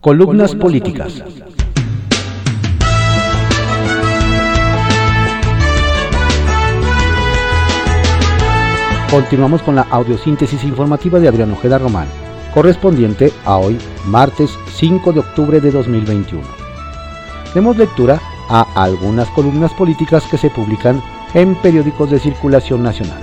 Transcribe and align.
Columnas 0.00 0.54
políticas. 0.54 1.22
Continuamos 9.10 9.60
con 9.60 9.74
la 9.74 9.82
audiosíntesis 9.82 10.64
informativa 10.64 11.20
de 11.20 11.28
Adrián 11.28 11.52
Ojeda 11.52 11.76
Román, 11.76 12.06
correspondiente 12.54 13.30
a 13.44 13.58
hoy, 13.58 13.76
martes 14.06 14.50
5 14.72 15.12
de 15.12 15.20
octubre 15.20 15.60
de 15.60 15.70
2021. 15.70 16.44
Demos 17.52 17.76
lectura 17.76 18.18
a 18.48 18.62
algunas 18.82 19.28
columnas 19.28 19.74
políticas 19.74 20.24
que 20.30 20.38
se 20.38 20.48
publican 20.48 21.02
en 21.34 21.54
periódicos 21.56 22.10
de 22.10 22.20
circulación 22.20 22.82
nacional. 22.82 23.20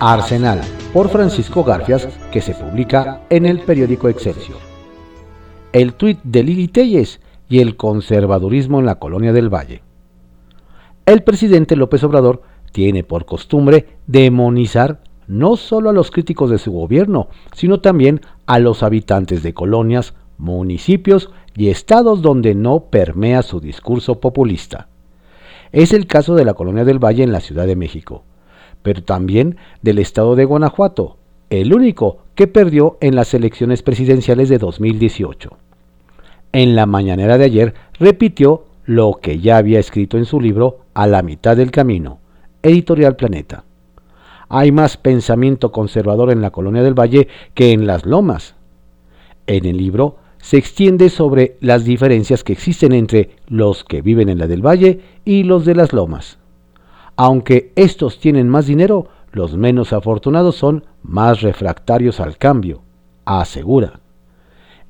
Arsenal, 0.00 0.62
por 0.94 1.10
Francisco 1.10 1.62
Garfias, 1.62 2.08
que 2.32 2.40
se 2.40 2.54
publica 2.54 3.20
en 3.28 3.44
el 3.44 3.60
periódico 3.60 4.08
Excelsior 4.08 4.73
el 5.74 5.94
tuit 5.94 6.20
de 6.22 6.44
Lili 6.44 6.68
Telles 6.68 7.20
y 7.48 7.58
el 7.58 7.76
conservadurismo 7.76 8.78
en 8.78 8.86
la 8.86 9.00
colonia 9.00 9.32
del 9.32 9.52
Valle. 9.52 9.82
El 11.04 11.24
presidente 11.24 11.74
López 11.74 12.04
Obrador 12.04 12.42
tiene 12.70 13.02
por 13.02 13.24
costumbre 13.24 13.98
demonizar 14.06 15.02
no 15.26 15.56
solo 15.56 15.90
a 15.90 15.92
los 15.92 16.12
críticos 16.12 16.48
de 16.50 16.58
su 16.58 16.70
gobierno, 16.70 17.28
sino 17.54 17.80
también 17.80 18.20
a 18.46 18.60
los 18.60 18.84
habitantes 18.84 19.42
de 19.42 19.52
colonias, 19.52 20.14
municipios 20.38 21.30
y 21.56 21.70
estados 21.70 22.22
donde 22.22 22.54
no 22.54 22.84
permea 22.84 23.42
su 23.42 23.58
discurso 23.58 24.20
populista. 24.20 24.86
Es 25.72 25.92
el 25.92 26.06
caso 26.06 26.36
de 26.36 26.44
la 26.44 26.54
colonia 26.54 26.84
del 26.84 27.04
Valle 27.04 27.24
en 27.24 27.32
la 27.32 27.40
Ciudad 27.40 27.66
de 27.66 27.74
México, 27.74 28.22
pero 28.82 29.02
también 29.02 29.56
del 29.82 29.98
estado 29.98 30.36
de 30.36 30.44
Guanajuato, 30.44 31.16
el 31.50 31.74
único 31.74 32.18
que 32.36 32.46
perdió 32.46 32.96
en 33.00 33.16
las 33.16 33.34
elecciones 33.34 33.82
presidenciales 33.82 34.48
de 34.48 34.58
2018 34.58 35.58
en 36.54 36.76
la 36.76 36.86
mañanera 36.86 37.36
de 37.36 37.44
ayer 37.44 37.74
repitió 37.98 38.66
lo 38.84 39.18
que 39.20 39.40
ya 39.40 39.56
había 39.56 39.80
escrito 39.80 40.16
en 40.16 40.24
su 40.24 40.40
libro 40.40 40.78
A 40.94 41.08
la 41.08 41.20
mitad 41.22 41.56
del 41.56 41.72
camino, 41.72 42.20
Editorial 42.62 43.16
Planeta. 43.16 43.64
Hay 44.48 44.70
más 44.70 44.96
pensamiento 44.96 45.72
conservador 45.72 46.30
en 46.30 46.40
la 46.40 46.52
colonia 46.52 46.84
del 46.84 46.94
Valle 46.94 47.26
que 47.54 47.72
en 47.72 47.88
las 47.88 48.06
lomas. 48.06 48.54
En 49.48 49.66
el 49.66 49.76
libro 49.76 50.18
se 50.38 50.56
extiende 50.56 51.08
sobre 51.08 51.56
las 51.60 51.84
diferencias 51.84 52.44
que 52.44 52.52
existen 52.52 52.92
entre 52.92 53.30
los 53.48 53.82
que 53.82 54.00
viven 54.00 54.28
en 54.28 54.38
la 54.38 54.46
del 54.46 54.64
Valle 54.64 55.00
y 55.24 55.42
los 55.42 55.64
de 55.64 55.74
las 55.74 55.92
lomas. 55.92 56.38
Aunque 57.16 57.72
estos 57.74 58.20
tienen 58.20 58.48
más 58.48 58.66
dinero, 58.66 59.08
los 59.32 59.56
menos 59.56 59.92
afortunados 59.92 60.54
son 60.54 60.84
más 61.02 61.40
refractarios 61.40 62.20
al 62.20 62.38
cambio, 62.38 62.82
asegura 63.24 64.03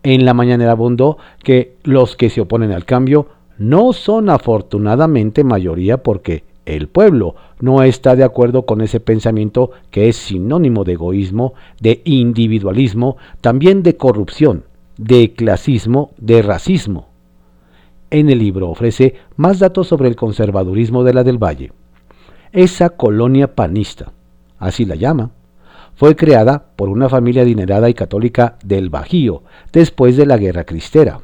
en 0.05 0.25
la 0.25 0.35
mañana 0.35 0.71
abundó 0.71 1.17
que 1.43 1.77
los 1.83 2.15
que 2.15 2.31
se 2.31 2.43
oponen 2.43 2.71
al 2.71 2.85
cambio 2.85 3.27
no 3.59 3.93
son 3.93 4.29
afortunadamente 4.29 5.43
mayoría 5.45 6.03
porque 6.03 6.45
el 6.67 6.89
pueblo 6.89 7.35
no 7.61 7.83
está 7.83 8.15
de 8.15 8.25
acuerdo 8.25 8.67
con 8.67 8.81
ese 8.81 9.01
pensamiento 9.01 9.71
que 9.91 10.09
es 10.09 10.17
sinónimo 10.17 10.85
de 10.85 10.93
egoísmo, 10.93 11.55
de 11.81 12.03
individualismo, 12.05 13.17
también 13.41 13.83
de 13.83 13.97
corrupción, 13.97 14.65
de 14.99 15.33
clasismo, 15.33 16.13
de 16.19 16.43
racismo. 16.43 17.09
En 18.11 18.29
el 18.29 18.39
libro 18.39 18.69
ofrece 18.69 19.15
más 19.37 19.59
datos 19.59 19.89
sobre 19.89 20.09
el 20.09 20.17
conservadurismo 20.17 21.03
de 21.03 21.15
la 21.15 21.25
del 21.25 21.43
Valle. 21.43 21.73
Esa 22.53 22.91
colonia 22.91 23.55
panista, 23.55 24.13
así 24.59 24.85
la 24.85 24.95
llama, 24.95 25.31
fue 25.97 26.17
creada 26.17 26.67
por 26.77 26.89
una 26.89 27.09
familia 27.09 27.43
adinerada 27.43 27.89
y 27.89 27.95
católica 27.95 28.57
del 28.65 28.91
Bajío 28.91 29.43
después 29.73 30.17
de 30.17 30.27
la 30.27 30.37
Guerra 30.37 30.65
Cristera. 30.65 31.21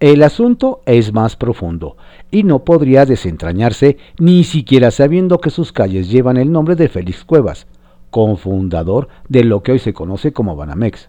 El 0.00 0.22
asunto 0.22 0.80
es 0.86 1.12
más 1.12 1.36
profundo 1.36 1.96
y 2.30 2.42
no 2.42 2.64
podría 2.64 3.06
desentrañarse 3.06 3.98
ni 4.18 4.42
siquiera 4.44 4.90
sabiendo 4.90 5.38
que 5.40 5.50
sus 5.50 5.72
calles 5.72 6.10
llevan 6.10 6.36
el 6.36 6.50
nombre 6.50 6.74
de 6.74 6.88
Félix 6.88 7.24
Cuevas, 7.24 7.66
cofundador 8.10 9.08
de 9.28 9.44
lo 9.44 9.62
que 9.62 9.72
hoy 9.72 9.78
se 9.78 9.94
conoce 9.94 10.32
como 10.32 10.56
Banamex, 10.56 11.08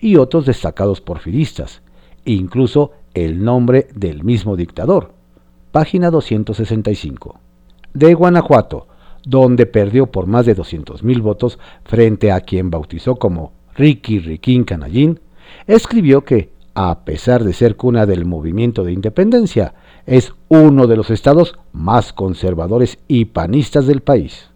y 0.00 0.16
otros 0.16 0.46
destacados 0.46 1.00
porfiristas, 1.00 1.82
incluso 2.24 2.92
el 3.14 3.44
nombre 3.44 3.88
del 3.94 4.24
mismo 4.24 4.56
dictador. 4.56 5.12
Página 5.72 6.10
265. 6.10 7.40
De 7.94 8.14
Guanajuato, 8.14 8.87
donde 9.24 9.66
perdió 9.66 10.06
por 10.06 10.26
más 10.26 10.46
de 10.46 10.56
200.000 10.56 11.20
votos 11.20 11.58
frente 11.84 12.32
a 12.32 12.40
quien 12.40 12.70
bautizó 12.70 13.16
como 13.16 13.52
Ricky 13.74 14.18
Riquín 14.18 14.64
Canallín, 14.64 15.20
escribió 15.66 16.24
que, 16.24 16.50
a 16.74 17.04
pesar 17.04 17.44
de 17.44 17.52
ser 17.52 17.76
cuna 17.76 18.06
del 18.06 18.24
movimiento 18.24 18.84
de 18.84 18.92
independencia, 18.92 19.74
es 20.06 20.32
uno 20.48 20.86
de 20.86 20.96
los 20.96 21.10
estados 21.10 21.58
más 21.72 22.12
conservadores 22.12 22.98
y 23.08 23.26
panistas 23.26 23.86
del 23.86 24.00
país. 24.00 24.50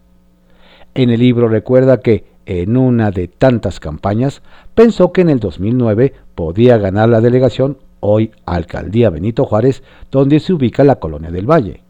En 0.95 1.09
el 1.09 1.19
libro 1.19 1.47
recuerda 1.47 1.99
que, 1.99 2.25
en 2.45 2.75
una 2.75 3.11
de 3.11 3.27
tantas 3.27 3.79
campañas, 3.79 4.41
pensó 4.75 5.11
que 5.11 5.21
en 5.21 5.29
el 5.29 5.39
2009 5.39 6.13
podía 6.35 6.77
ganar 6.77 7.09
la 7.09 7.21
delegación, 7.21 7.77
hoy 7.99 8.31
Alcaldía 8.45 9.09
Benito 9.09 9.45
Juárez, 9.45 9.83
donde 10.11 10.39
se 10.39 10.53
ubica 10.53 10.83
la 10.83 10.97
Colonia 10.97 11.31
del 11.31 11.49
Valle 11.49 11.82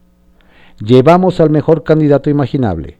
llevamos 0.80 1.40
al 1.40 1.50
mejor 1.50 1.84
candidato 1.84 2.30
imaginable, 2.30 2.98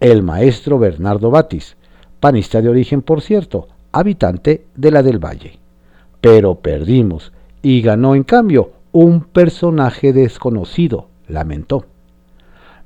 el 0.00 0.22
maestro 0.22 0.78
Bernardo 0.78 1.30
Batis, 1.30 1.76
panista 2.20 2.60
de 2.60 2.68
origen, 2.68 3.02
por 3.02 3.22
cierto, 3.22 3.68
habitante 3.92 4.66
de 4.74 4.90
la 4.90 5.02
del 5.02 5.18
Valle. 5.18 5.58
Pero 6.20 6.56
perdimos 6.56 7.32
y 7.62 7.82
ganó 7.82 8.14
en 8.14 8.24
cambio 8.24 8.72
un 8.92 9.22
personaje 9.22 10.12
desconocido, 10.12 11.08
lamentó. 11.28 11.84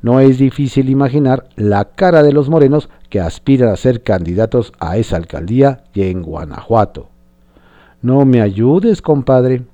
No 0.02 0.20
es 0.20 0.38
difícil 0.38 0.88
imaginar 0.88 1.48
la 1.56 1.84
cara 1.84 2.22
de 2.22 2.32
los 2.32 2.48
morenos 2.48 2.88
que 3.10 3.20
aspiran 3.20 3.68
a 3.68 3.76
ser 3.76 4.02
candidatos 4.02 4.72
a 4.80 4.96
esa 4.96 5.16
alcaldía 5.16 5.84
y 5.92 6.04
en 6.04 6.22
Guanajuato. 6.22 7.08
No 8.00 8.24
me 8.24 8.40
ayudes, 8.40 9.02
compadre. 9.02 9.64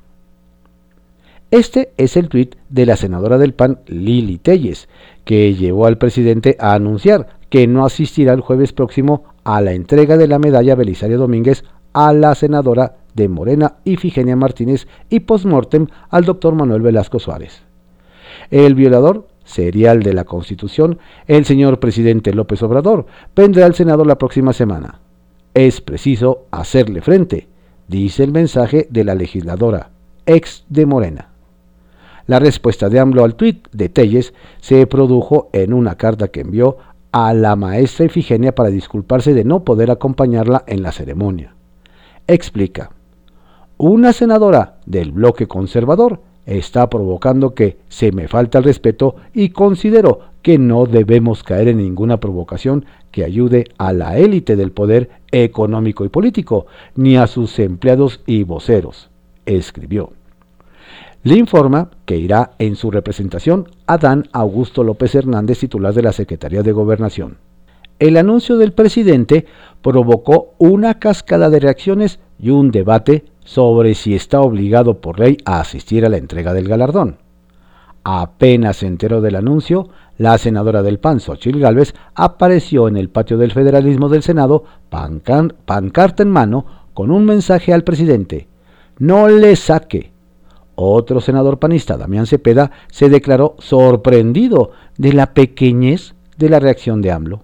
Este 1.53 1.93
es 1.97 2.17
el 2.17 2.29
tuit 2.29 2.57
de 2.71 2.87
la 2.87 2.97
senadora 2.97 3.39
del 3.39 3.55
PAN, 3.55 3.79
Lili 3.87 4.39
Telles, 4.39 4.89
que 5.25 5.55
llevó 5.55 5.87
al 5.87 5.97
presidente 5.97 6.57
a 6.59 6.75
anunciar 6.75 7.39
que 7.51 7.69
no 7.69 7.87
asistirá 7.87 8.33
el 8.33 8.41
jueves 8.41 8.73
próximo 8.73 9.23
a 9.45 9.61
la 9.61 9.73
entrega 9.73 10.17
de 10.17 10.27
la 10.27 10.41
medalla 10.41 10.75
Belisario 10.75 11.19
Domínguez 11.19 11.63
a 11.93 12.13
la 12.13 12.35
senadora 12.35 12.97
de 13.15 13.29
Morena, 13.29 13.77
Ifigenia 13.85 14.35
Martínez, 14.35 14.89
y 15.09 15.21
postmortem 15.21 15.87
al 16.11 16.25
doctor 16.25 16.57
Manuel 16.57 16.83
Velasco 16.83 17.21
Suárez. 17.21 17.63
El 18.51 18.75
violador 18.75 19.29
serial 19.45 20.03
de 20.03 20.15
la 20.15 20.25
Constitución, 20.25 20.99
el 21.29 21.45
señor 21.45 21.79
presidente 21.79 22.35
López 22.35 22.61
Obrador, 22.65 23.07
vendrá 23.37 23.67
al 23.67 23.75
Senado 23.77 24.05
la 24.05 24.19
próxima 24.19 24.53
semana. 24.53 24.99
Es 25.55 25.81
preciso 25.81 26.47
hacerle 26.51 27.03
frente, 27.03 27.47
dice 27.87 28.25
el 28.25 28.33
mensaje 28.33 28.89
de 28.91 29.05
la 29.05 29.15
legisladora, 29.15 29.91
ex 30.27 30.65
de 30.69 30.87
Morena. 30.87 31.36
La 32.27 32.41
respuesta 32.41 32.89
de 32.89 32.99
AMLO 32.99 33.23
al 33.23 33.37
tuit 33.37 33.69
de 33.73 33.89
Telles 33.89 34.35
se 34.61 34.85
produjo 34.89 35.49
en 35.53 35.73
una 35.73 35.95
carta 35.95 36.29
que 36.29 36.41
envió 36.41 36.77
a 37.13 37.33
la 37.33 37.55
maestra 37.55 38.07
Ifigenia 38.07 38.53
para 38.53 38.71
disculparse 38.71 39.33
de 39.33 39.45
no 39.45 39.63
poder 39.63 39.93
acompañarla 39.93 40.65
en 40.67 40.83
la 40.83 40.91
ceremonia. 40.91 41.55
Explica, 42.27 42.91
una 43.79 44.13
senadora 44.13 44.79
del 44.87 45.13
bloque 45.13 45.47
conservador 45.47 46.21
está 46.47 46.91
provocando 46.91 47.55
que 47.55 47.79
se 47.89 48.11
me 48.11 48.27
falta 48.27 48.59
el 48.59 48.65
respeto 48.65 49.17
y 49.33 49.51
considero 49.51 50.21
que 50.43 50.59
no 50.59 50.87
debemos 50.87 51.45
caer 51.45 51.69
en 51.69 51.79
ninguna 51.79 52.19
provocación 52.19 52.87
que 53.13 53.25
ayude 53.25 53.67
a 53.79 53.93
la 53.93 54.19
élite 54.19 54.57
del 54.57 54.73
poder 54.73 55.11
económico 55.31 56.05
y 56.05 56.09
político, 56.09 56.67
ni 56.97 57.17
a 57.17 57.29
sus 57.29 57.59
empleados 57.61 58.21
y 58.27 58.43
voceros, 58.43 59.11
escribió 59.45 60.13
le 61.27 61.35
informa 61.35 61.91
que 62.05 62.17
irá 62.17 62.53
en 62.61 62.77
su 62.77 62.93
representación 62.93 63.69
Adán 63.89 64.29
Augusto 64.31 64.85
López 64.85 65.13
Hernández, 65.17 65.59
titular 65.59 65.93
de 65.93 66.03
la 66.03 66.13
Secretaría 66.13 66.63
de 66.63 66.71
Gobernación. 66.71 67.39
El 67.99 68.17
anuncio 68.17 68.59
del 68.59 68.73
presidente 68.73 69.45
provocó 69.83 70.55
una 70.59 71.01
cascada 71.01 71.51
de 71.51 71.59
reacciones 71.59 72.21
y 72.39 72.51
un 72.51 72.71
debate 72.71 73.25
sobre 73.45 73.97
si 73.97 74.15
está 74.15 74.41
obligado 74.41 75.01
por 75.01 75.19
ley 75.19 75.37
a 75.45 75.59
asistir 75.59 76.07
a 76.07 76.11
la 76.11 76.19
entrega 76.19 76.55
del 76.55 76.69
galardón. 76.69 77.19
Apenas 78.05 78.77
se 78.77 78.87
enteró 78.87 79.21
del 79.21 79.35
anuncio, 79.35 79.89
la 80.19 80.39
senadora 80.39 80.85
del 80.85 81.01
PAN, 81.01 81.19
Xochitl 81.19 81.59
Gálvez, 81.59 81.93
apareció 82.15 82.87
en 82.87 82.97
el 82.97 83.09
patio 83.09 83.37
del 83.37 83.51
federalismo 83.51 84.09
del 84.09 84.23
Senado, 84.23 84.63
pancarta 84.91 86.23
en 86.23 86.31
mano, 86.31 86.67
con 86.95 87.11
un 87.11 87.25
mensaje 87.25 87.73
al 87.73 87.83
presidente. 87.83 88.47
No 89.01 89.27
le 89.27 89.57
saque, 89.57 90.13
otro 90.77 91.21
senador 91.21 91.59
panista, 91.59 91.97
Damián 91.97 92.27
Cepeda, 92.27 92.71
se 92.91 93.09
declaró 93.09 93.57
sorprendido 93.59 94.71
de 94.97 95.13
la 95.13 95.35
pequeñez 95.35 96.15
de 96.39 96.49
la 96.49 96.61
reacción 96.61 97.03
de 97.03 97.11
AMLO. 97.11 97.43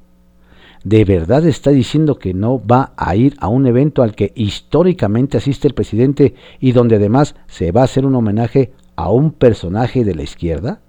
¿De 0.84 1.04
verdad 1.04 1.46
está 1.46 1.70
diciendo 1.70 2.18
que 2.18 2.34
no 2.34 2.60
va 2.64 2.92
a 2.96 3.14
ir 3.16 3.36
a 3.38 3.48
un 3.48 3.66
evento 3.66 4.02
al 4.02 4.14
que 4.14 4.32
históricamente 4.34 5.36
asiste 5.36 5.68
el 5.68 5.74
presidente 5.74 6.34
y 6.60 6.72
donde 6.72 6.96
además 6.96 7.36
se 7.46 7.72
va 7.72 7.82
a 7.82 7.84
hacer 7.84 8.04
un 8.04 8.16
homenaje 8.16 8.72
a 8.96 9.10
un 9.10 9.30
personaje 9.30 10.04
de 10.04 10.14
la 10.14 10.22
izquierda? 10.22 10.80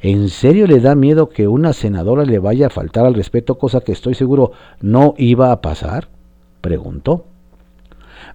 ¿En 0.00 0.28
serio 0.28 0.66
le 0.66 0.80
da 0.80 0.94
miedo 0.94 1.28
que 1.28 1.48
una 1.48 1.72
senadora 1.72 2.24
le 2.24 2.38
vaya 2.38 2.66
a 2.66 2.70
faltar 2.70 3.06
al 3.06 3.14
respeto, 3.14 3.58
cosa 3.58 3.80
que 3.80 3.92
estoy 3.92 4.14
seguro 4.14 4.52
no 4.80 5.14
iba 5.18 5.52
a 5.52 5.60
pasar? 5.60 6.08
preguntó. 6.60 7.26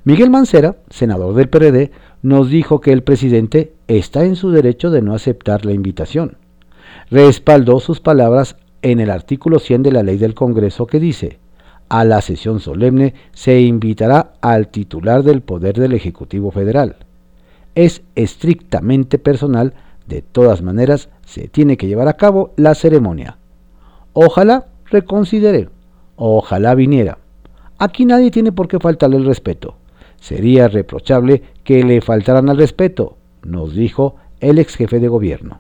Miguel 0.04 0.30
Mancera, 0.30 0.78
senador 0.90 1.34
del 1.34 1.50
PRD, 1.50 1.92
nos 2.26 2.50
dijo 2.50 2.82
que 2.82 2.92
el 2.92 3.04
presidente 3.04 3.74
está 3.88 4.26
en 4.26 4.36
su 4.36 4.50
derecho 4.50 4.90
de 4.90 5.04
no 5.04 5.14
aceptar 5.14 5.64
la 5.64 5.74
invitación. 5.74 6.38
Respaldó 7.12 7.80
sus 7.80 8.00
palabras 8.00 8.56
en 8.82 9.00
el 9.00 9.12
artículo 9.12 9.60
100 9.60 9.84
de 9.84 9.92
la 9.92 10.02
ley 10.02 10.18
del 10.18 10.34
Congreso 10.34 10.88
que 10.88 11.00
dice, 11.00 11.38
a 11.88 12.04
la 12.04 12.22
sesión 12.22 12.62
solemne 12.62 13.14
se 13.34 13.62
invitará 13.62 14.34
al 14.42 14.70
titular 14.70 15.22
del 15.22 15.42
poder 15.42 15.76
del 15.76 15.94
Ejecutivo 15.94 16.50
Federal. 16.50 16.96
Es 17.76 18.02
estrictamente 18.16 19.20
personal, 19.20 19.76
de 20.08 20.24
todas 20.24 20.64
maneras 20.64 21.10
se 21.28 21.48
tiene 21.48 21.78
que 21.78 21.86
llevar 21.86 22.08
a 22.08 22.18
cabo 22.18 22.54
la 22.56 22.74
ceremonia. 22.74 23.38
Ojalá 24.14 24.66
reconsidere, 24.86 25.70
ojalá 26.16 26.74
viniera. 26.74 27.20
Aquí 27.78 28.04
nadie 28.04 28.32
tiene 28.32 28.52
por 28.52 28.68
qué 28.68 28.80
faltarle 28.80 29.18
el 29.18 29.26
respeto. 29.26 29.76
Sería 30.20 30.68
reprochable 30.68 31.44
que 31.66 31.84
le 31.84 32.00
faltaran 32.00 32.48
al 32.50 32.58
respeto, 32.58 33.18
nos 33.44 33.76
dijo 33.76 34.16
el 34.40 34.60
ex 34.60 34.76
jefe 34.76 35.02
de 35.02 35.10
gobierno. 35.10 35.60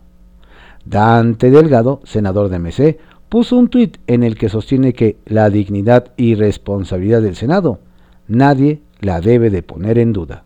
Dante 0.86 1.50
Delgado, 1.52 2.00
senador 2.06 2.48
de 2.48 2.60
MC, 2.60 2.98
puso 3.28 3.58
un 3.58 3.68
tuit 3.68 3.98
en 4.08 4.24
el 4.24 4.38
que 4.38 4.48
sostiene 4.48 4.94
que 4.94 5.18
la 5.26 5.50
dignidad 5.50 6.14
y 6.16 6.36
responsabilidad 6.36 7.22
del 7.22 7.36
Senado 7.36 7.80
nadie 8.28 8.82
la 9.02 9.20
debe 9.20 9.50
de 9.50 9.64
poner 9.64 9.98
en 9.98 10.14
duda. 10.14 10.44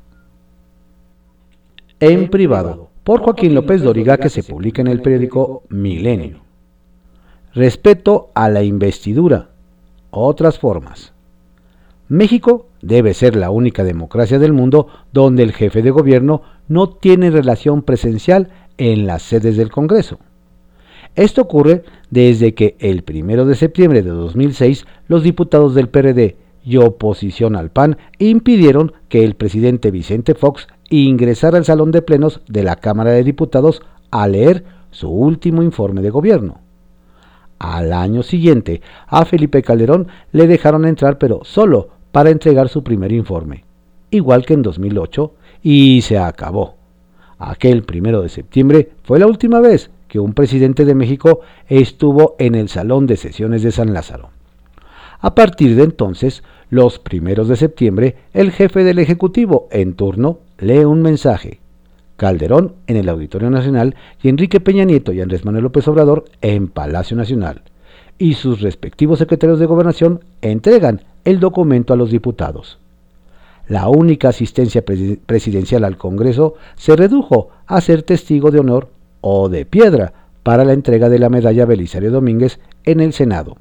En 1.99 2.29
privado, 2.29 2.89
por 3.03 3.21
Joaquín 3.21 3.53
López 3.53 3.81
Doriga 3.81 4.17
que 4.17 4.29
se 4.29 4.43
publica 4.43 4.81
en 4.81 4.87
el 4.87 5.01
periódico 5.01 5.63
Milenio. 5.69 6.39
Respeto 7.53 8.29
a 8.33 8.49
la 8.49 8.63
investidura. 8.63 9.49
Otras 10.11 10.59
formas. 10.59 11.13
México 12.09 12.65
debe 12.81 13.13
ser 13.13 13.35
la 13.35 13.51
única 13.51 13.83
democracia 13.83 14.39
del 14.39 14.51
mundo 14.51 14.87
donde 15.13 15.43
el 15.43 15.53
jefe 15.53 15.83
de 15.83 15.91
gobierno 15.91 16.41
no 16.67 16.89
tiene 16.89 17.29
relación 17.29 17.83
presencial 17.83 18.49
en 18.79 19.05
las 19.05 19.21
sedes 19.21 19.57
del 19.57 19.69
Congreso. 19.69 20.17
Esto 21.15 21.41
ocurre 21.41 21.83
desde 22.09 22.55
que 22.55 22.75
el 22.79 23.03
1 23.07 23.45
de 23.45 23.53
septiembre 23.53 24.01
de 24.01 24.09
2006 24.09 24.87
los 25.07 25.21
diputados 25.21 25.75
del 25.75 25.89
PRD 25.89 26.35
y 26.63 26.77
oposición 26.77 27.55
al 27.55 27.69
PAN 27.69 27.97
impidieron 28.17 28.93
que 29.07 29.23
el 29.23 29.35
presidente 29.35 29.91
Vicente 29.91 30.33
Fox 30.33 30.67
ingresara 30.89 31.59
al 31.59 31.65
salón 31.65 31.91
de 31.91 32.01
plenos 32.01 32.41
de 32.47 32.63
la 32.63 32.77
Cámara 32.77 33.11
de 33.11 33.23
Diputados 33.23 33.83
a 34.09 34.27
leer 34.27 34.63
su 34.89 35.09
último 35.09 35.61
informe 35.61 36.01
de 36.01 36.09
gobierno. 36.09 36.61
Al 37.59 37.93
año 37.93 38.23
siguiente, 38.23 38.81
a 39.05 39.25
Felipe 39.25 39.61
Calderón 39.61 40.07
le 40.31 40.47
dejaron 40.47 40.85
entrar, 40.85 41.17
pero 41.17 41.41
solo 41.43 41.98
para 42.11 42.29
entregar 42.29 42.69
su 42.69 42.83
primer 42.83 43.11
informe, 43.11 43.63
igual 44.11 44.45
que 44.45 44.53
en 44.53 44.61
2008, 44.61 45.33
y 45.63 46.01
se 46.01 46.17
acabó. 46.17 46.75
Aquel 47.37 47.83
primero 47.83 48.21
de 48.21 48.29
septiembre 48.29 48.91
fue 49.03 49.19
la 49.19 49.27
última 49.27 49.59
vez 49.59 49.91
que 50.07 50.19
un 50.19 50.33
presidente 50.33 50.85
de 50.85 50.95
México 50.95 51.41
estuvo 51.67 52.35
en 52.39 52.55
el 52.55 52.67
Salón 52.67 53.07
de 53.07 53.15
Sesiones 53.15 53.63
de 53.63 53.71
San 53.71 53.93
Lázaro. 53.93 54.29
A 55.21 55.35
partir 55.35 55.75
de 55.75 55.83
entonces, 55.83 56.43
los 56.69 56.99
primeros 56.99 57.47
de 57.47 57.55
septiembre, 57.55 58.15
el 58.33 58.51
jefe 58.51 58.83
del 58.83 58.99
Ejecutivo 58.99 59.67
en 59.71 59.93
turno 59.93 60.39
lee 60.57 60.85
un 60.85 61.01
mensaje. 61.01 61.59
Calderón 62.15 62.75
en 62.87 62.97
el 62.97 63.07
Auditorio 63.07 63.49
Nacional 63.49 63.95
y 64.21 64.29
Enrique 64.29 64.59
Peña 64.59 64.83
Nieto 64.83 65.13
y 65.13 65.21
Andrés 65.21 65.45
Manuel 65.45 65.63
López 65.63 65.87
Obrador 65.87 66.25
en 66.41 66.67
Palacio 66.67 67.15
Nacional. 67.15 67.61
Y 68.17 68.33
sus 68.33 68.61
respectivos 68.61 69.19
secretarios 69.19 69.59
de 69.59 69.65
gobernación 69.65 70.19
entregan 70.41 71.01
el 71.25 71.39
documento 71.39 71.93
a 71.93 71.97
los 71.97 72.11
diputados. 72.11 72.79
La 73.67 73.87
única 73.87 74.29
asistencia 74.29 74.83
presidencial 74.83 75.83
al 75.83 75.97
Congreso 75.97 76.55
se 76.75 76.95
redujo 76.95 77.49
a 77.67 77.79
ser 77.81 78.03
testigo 78.03 78.49
de 78.49 78.59
honor 78.59 78.89
o 79.21 79.47
de 79.47 79.65
piedra 79.65 80.13
para 80.43 80.65
la 80.65 80.73
entrega 80.73 81.09
de 81.09 81.19
la 81.19 81.29
medalla 81.29 81.65
Belisario 81.65 82.11
Domínguez 82.11 82.59
en 82.83 82.99
el 82.99 83.13
Senado. 83.13 83.57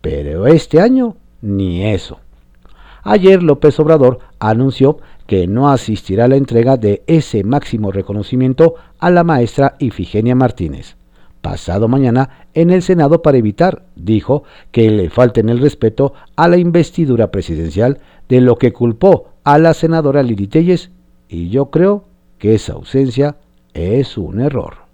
Pero 0.00 0.46
este 0.46 0.80
año 0.80 1.16
ni 1.42 1.84
eso. 1.84 2.20
Ayer 3.02 3.42
López 3.42 3.78
Obrador 3.80 4.20
anunció 4.38 4.98
que 5.26 5.46
no 5.46 5.70
asistirá 5.70 6.24
a 6.24 6.28
la 6.28 6.36
entrega 6.36 6.78
de 6.78 7.02
ese 7.06 7.44
máximo 7.44 7.92
reconocimiento 7.92 8.76
a 8.98 9.10
la 9.10 9.24
maestra 9.24 9.76
Ifigenia 9.78 10.34
Martínez. 10.34 10.96
Pasado 11.44 11.88
mañana 11.88 12.48
en 12.54 12.70
el 12.70 12.80
Senado 12.80 13.20
para 13.20 13.36
evitar, 13.36 13.84
dijo, 13.96 14.44
que 14.72 14.90
le 14.90 15.10
falten 15.10 15.50
el 15.50 15.58
respeto 15.58 16.14
a 16.36 16.48
la 16.48 16.56
investidura 16.56 17.30
presidencial 17.30 17.98
de 18.30 18.40
lo 18.40 18.56
que 18.56 18.72
culpó 18.72 19.28
a 19.44 19.58
la 19.58 19.74
senadora 19.74 20.22
Lili 20.22 20.46
Telles, 20.46 20.90
y 21.28 21.50
yo 21.50 21.66
creo 21.66 22.04
que 22.38 22.54
esa 22.54 22.72
ausencia 22.72 23.36
es 23.74 24.16
un 24.16 24.40
error. 24.40 24.86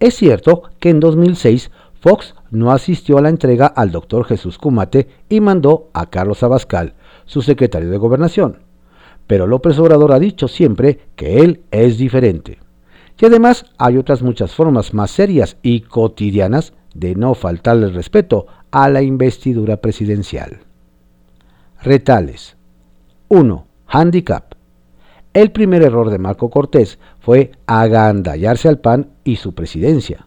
Es 0.00 0.16
cierto 0.16 0.64
que 0.80 0.90
en 0.90 0.98
2006 0.98 1.70
Fox 2.00 2.34
no 2.50 2.72
asistió 2.72 3.16
a 3.16 3.22
la 3.22 3.28
entrega 3.28 3.68
al 3.68 3.92
doctor 3.92 4.24
Jesús 4.24 4.58
Cumate 4.58 5.06
y 5.28 5.40
mandó 5.40 5.90
a 5.92 6.06
Carlos 6.06 6.42
Abascal, 6.42 6.94
su 7.24 7.40
secretario 7.40 7.88
de 7.88 7.98
Gobernación. 7.98 8.64
Pero 9.28 9.46
López 9.46 9.78
Obrador 9.78 10.10
ha 10.10 10.18
dicho 10.18 10.48
siempre 10.48 10.98
que 11.14 11.38
él 11.38 11.60
es 11.70 11.98
diferente. 11.98 12.58
Y 13.20 13.26
además 13.26 13.66
hay 13.78 13.96
otras 13.96 14.22
muchas 14.22 14.54
formas 14.54 14.94
más 14.94 15.10
serias 15.10 15.56
y 15.62 15.80
cotidianas 15.80 16.72
de 16.94 17.14
no 17.14 17.34
faltarle 17.34 17.88
respeto 17.88 18.46
a 18.70 18.88
la 18.88 19.02
investidura 19.02 19.78
presidencial. 19.78 20.60
Retales. 21.82 22.56
1. 23.28 23.66
Handicap. 23.86 24.54
El 25.34 25.52
primer 25.52 25.82
error 25.82 26.10
de 26.10 26.18
Marco 26.18 26.50
Cortés 26.50 26.98
fue 27.20 27.52
agandallarse 27.66 28.68
al 28.68 28.78
PAN 28.78 29.10
y 29.24 29.36
su 29.36 29.54
presidencia. 29.54 30.26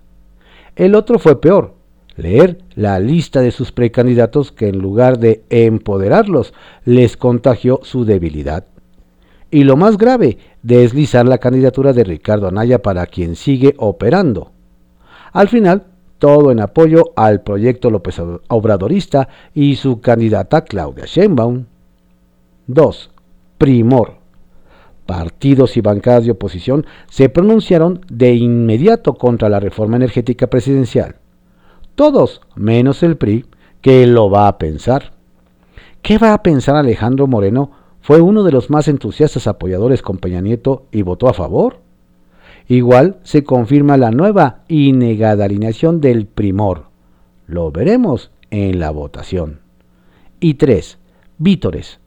El 0.76 0.96
otro 0.96 1.20
fue 1.20 1.42
peor, 1.42 1.76
leer 2.16 2.60
la 2.76 3.00
lista 3.00 3.42
de 3.42 3.52
sus 3.52 3.72
precandidatos 3.72 4.52
que 4.52 4.68
en 4.68 4.80
lugar 4.80 5.18
de 5.20 5.44
empoderarlos 5.50 6.54
les 6.86 7.18
contagió 7.18 7.80
su 7.84 8.06
debilidad. 8.06 8.66
Y 9.52 9.64
lo 9.66 9.76
más 9.76 9.98
grave, 9.98 10.38
deslizar 10.64 11.28
la 11.28 11.38
candidatura 11.38 11.94
de 11.94 12.04
Ricardo 12.04 12.48
Anaya 12.48 12.82
para 12.82 13.06
quien 13.06 13.36
sigue 13.36 13.76
operando. 13.78 14.52
Al 15.34 15.50
final, 15.50 15.84
todo 16.18 16.52
en 16.52 16.62
apoyo 16.62 17.12
al 17.16 17.42
proyecto 17.42 17.90
López 17.90 18.22
Obradorista 18.48 19.28
y 19.54 19.76
su 19.76 20.02
candidata 20.02 20.62
Claudia 20.62 21.06
Sheinbaum. 21.06 21.66
2. 22.68 23.12
Primor 23.58 24.22
partidos 25.12 25.76
y 25.76 25.82
bancadas 25.82 26.24
de 26.24 26.32
oposición 26.32 26.86
se 27.10 27.28
pronunciaron 27.28 28.00
de 28.10 28.34
inmediato 28.34 29.16
contra 29.16 29.50
la 29.50 29.60
reforma 29.60 29.98
energética 29.98 30.48
presidencial. 30.48 31.16
Todos, 31.96 32.40
menos 32.56 33.04
el 33.04 33.18
PRI, 33.18 33.46
que 33.82 34.08
lo 34.08 34.30
va 34.30 34.48
a 34.48 34.58
pensar. 34.58 35.12
¿Qué 36.02 36.18
va 36.18 36.34
a 36.34 36.42
pensar 36.42 36.78
Alejandro 36.78 37.28
Moreno? 37.28 37.72
Fue 38.02 38.20
uno 38.20 38.44
de 38.44 38.52
los 38.52 38.70
más 38.70 38.88
entusiastas 38.88 39.48
apoyadores 39.48 40.02
con 40.02 40.18
Peña 40.18 40.42
Nieto 40.42 40.86
y 40.92 41.04
votó 41.04 41.30
a 41.30 41.34
favor. 41.34 41.78
Igual 42.68 43.18
se 43.24 43.44
confirma 43.44 43.98
la 43.98 44.12
nueva 44.12 44.64
y 44.68 44.92
negada 44.94 45.46
alineación 45.46 46.02
del 46.02 46.26
primor. 46.26 46.86
Lo 47.46 47.72
veremos 47.72 48.32
en 48.50 48.80
la 48.80 48.90
votación. 48.90 49.60
Y 50.40 50.56
3. 50.56 50.98
Vítores. 51.38 52.00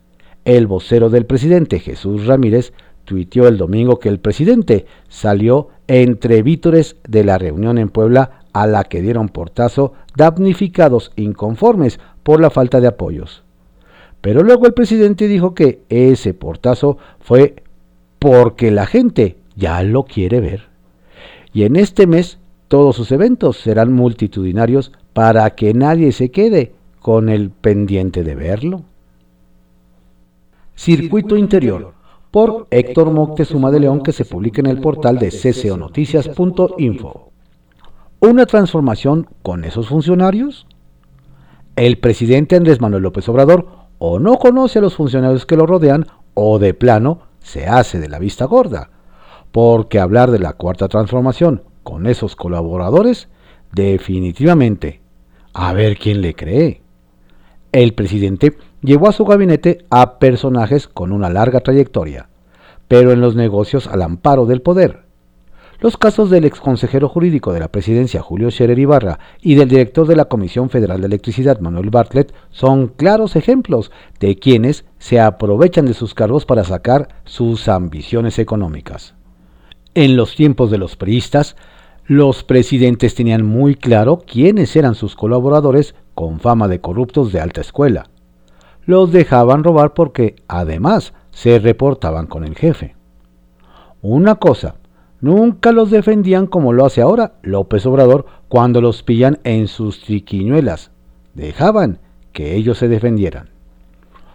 El 0.44 0.66
vocero 0.66 1.10
del 1.10 1.26
presidente 1.26 1.78
Jesús 1.78 2.26
Ramírez 2.26 2.72
tuiteó 3.04 3.46
el 3.46 3.56
domingo 3.56 3.98
que 3.98 4.08
el 4.08 4.18
presidente 4.18 4.86
salió 5.08 5.68
entre 5.86 6.42
vítores 6.42 6.96
de 7.06 7.24
la 7.24 7.38
reunión 7.38 7.78
en 7.78 7.88
Puebla 7.88 8.42
a 8.52 8.66
la 8.66 8.84
que 8.84 9.00
dieron 9.00 9.28
portazo 9.28 9.92
damnificados 10.16 11.12
inconformes 11.16 12.00
por 12.22 12.40
la 12.40 12.50
falta 12.50 12.80
de 12.80 12.88
apoyos. 12.88 13.43
Pero 14.24 14.42
luego 14.42 14.64
el 14.64 14.72
presidente 14.72 15.28
dijo 15.28 15.52
que 15.52 15.82
ese 15.90 16.32
portazo 16.32 16.96
fue 17.20 17.56
porque 18.18 18.70
la 18.70 18.86
gente 18.86 19.36
ya 19.54 19.82
lo 19.82 20.04
quiere 20.04 20.40
ver. 20.40 20.62
Y 21.52 21.64
en 21.64 21.76
este 21.76 22.06
mes 22.06 22.38
todos 22.68 22.96
sus 22.96 23.12
eventos 23.12 23.58
serán 23.58 23.92
multitudinarios 23.92 24.92
para 25.12 25.50
que 25.50 25.74
nadie 25.74 26.10
se 26.10 26.30
quede 26.30 26.72
con 27.00 27.28
el 27.28 27.50
pendiente 27.50 28.24
de 28.24 28.34
verlo. 28.34 28.84
Circuito 30.74 31.36
Interior 31.36 31.92
por 32.30 32.66
Héctor 32.70 33.10
Moctezuma 33.10 33.70
de 33.70 33.80
León 33.80 34.02
que 34.02 34.12
se 34.12 34.24
publica 34.24 34.62
en 34.62 34.68
el 34.68 34.80
portal 34.80 35.18
de 35.18 35.28
cconoticias.info. 35.28 37.30
¿Una 38.20 38.46
transformación 38.46 39.28
con 39.42 39.64
esos 39.64 39.88
funcionarios? 39.88 40.66
El 41.76 41.98
presidente 41.98 42.56
Andrés 42.56 42.80
Manuel 42.80 43.02
López 43.02 43.28
Obrador 43.28 43.83
o 44.06 44.18
no 44.18 44.36
conoce 44.36 44.80
a 44.80 44.82
los 44.82 44.96
funcionarios 44.96 45.46
que 45.46 45.56
lo 45.56 45.66
rodean 45.66 46.06
o 46.34 46.58
de 46.58 46.74
plano 46.74 47.20
se 47.38 47.66
hace 47.66 47.98
de 47.98 48.08
la 48.08 48.18
vista 48.18 48.44
gorda. 48.44 48.90
Porque 49.50 49.98
hablar 49.98 50.30
de 50.30 50.38
la 50.38 50.52
cuarta 50.52 50.88
transformación 50.88 51.62
con 51.82 52.06
esos 52.06 52.36
colaboradores, 52.36 53.28
definitivamente, 53.72 55.00
a 55.54 55.72
ver 55.72 55.96
quién 55.96 56.20
le 56.20 56.34
cree. 56.34 56.82
El 57.72 57.94
presidente 57.94 58.58
llevó 58.82 59.08
a 59.08 59.12
su 59.12 59.24
gabinete 59.24 59.86
a 59.88 60.18
personajes 60.18 60.86
con 60.86 61.10
una 61.10 61.30
larga 61.30 61.60
trayectoria, 61.60 62.28
pero 62.88 63.10
en 63.10 63.22
los 63.22 63.36
negocios 63.36 63.86
al 63.86 64.02
amparo 64.02 64.44
del 64.44 64.60
poder. 64.60 65.03
Los 65.84 65.98
casos 65.98 66.30
del 66.30 66.46
exconsejero 66.46 67.10
jurídico 67.10 67.52
de 67.52 67.60
la 67.60 67.68
presidencia 67.68 68.22
Julio 68.22 68.50
Scherer 68.50 68.78
Ibarra 68.78 69.18
y 69.42 69.54
del 69.54 69.68
director 69.68 70.06
de 70.06 70.16
la 70.16 70.24
Comisión 70.24 70.70
Federal 70.70 71.02
de 71.02 71.08
Electricidad 71.08 71.60
Manuel 71.60 71.90
Bartlett 71.90 72.32
son 72.48 72.88
claros 72.88 73.36
ejemplos 73.36 73.92
de 74.18 74.38
quienes 74.38 74.86
se 74.96 75.20
aprovechan 75.20 75.84
de 75.84 75.92
sus 75.92 76.14
cargos 76.14 76.46
para 76.46 76.64
sacar 76.64 77.08
sus 77.26 77.68
ambiciones 77.68 78.38
económicas. 78.38 79.14
En 79.92 80.16
los 80.16 80.34
tiempos 80.36 80.70
de 80.70 80.78
los 80.78 80.96
priistas, 80.96 81.54
los 82.06 82.44
presidentes 82.44 83.14
tenían 83.14 83.44
muy 83.44 83.74
claro 83.74 84.22
quiénes 84.26 84.74
eran 84.76 84.94
sus 84.94 85.14
colaboradores 85.14 85.94
con 86.14 86.40
fama 86.40 86.66
de 86.66 86.80
corruptos 86.80 87.30
de 87.30 87.40
alta 87.40 87.60
escuela. 87.60 88.08
Los 88.86 89.12
dejaban 89.12 89.62
robar 89.62 89.92
porque, 89.92 90.36
además, 90.48 91.12
se 91.30 91.58
reportaban 91.58 92.26
con 92.26 92.42
el 92.42 92.54
jefe. 92.54 92.96
Una 94.00 94.36
cosa, 94.36 94.76
nunca 95.24 95.72
los 95.72 95.90
defendían 95.90 96.46
como 96.46 96.74
lo 96.74 96.84
hace 96.84 97.00
ahora 97.00 97.32
López 97.42 97.86
Obrador 97.86 98.26
cuando 98.48 98.82
los 98.82 99.02
pillan 99.02 99.38
en 99.42 99.68
sus 99.68 100.02
triquiñuelas. 100.02 100.90
Dejaban 101.32 101.98
que 102.34 102.54
ellos 102.54 102.76
se 102.76 102.88
defendieran. 102.88 103.48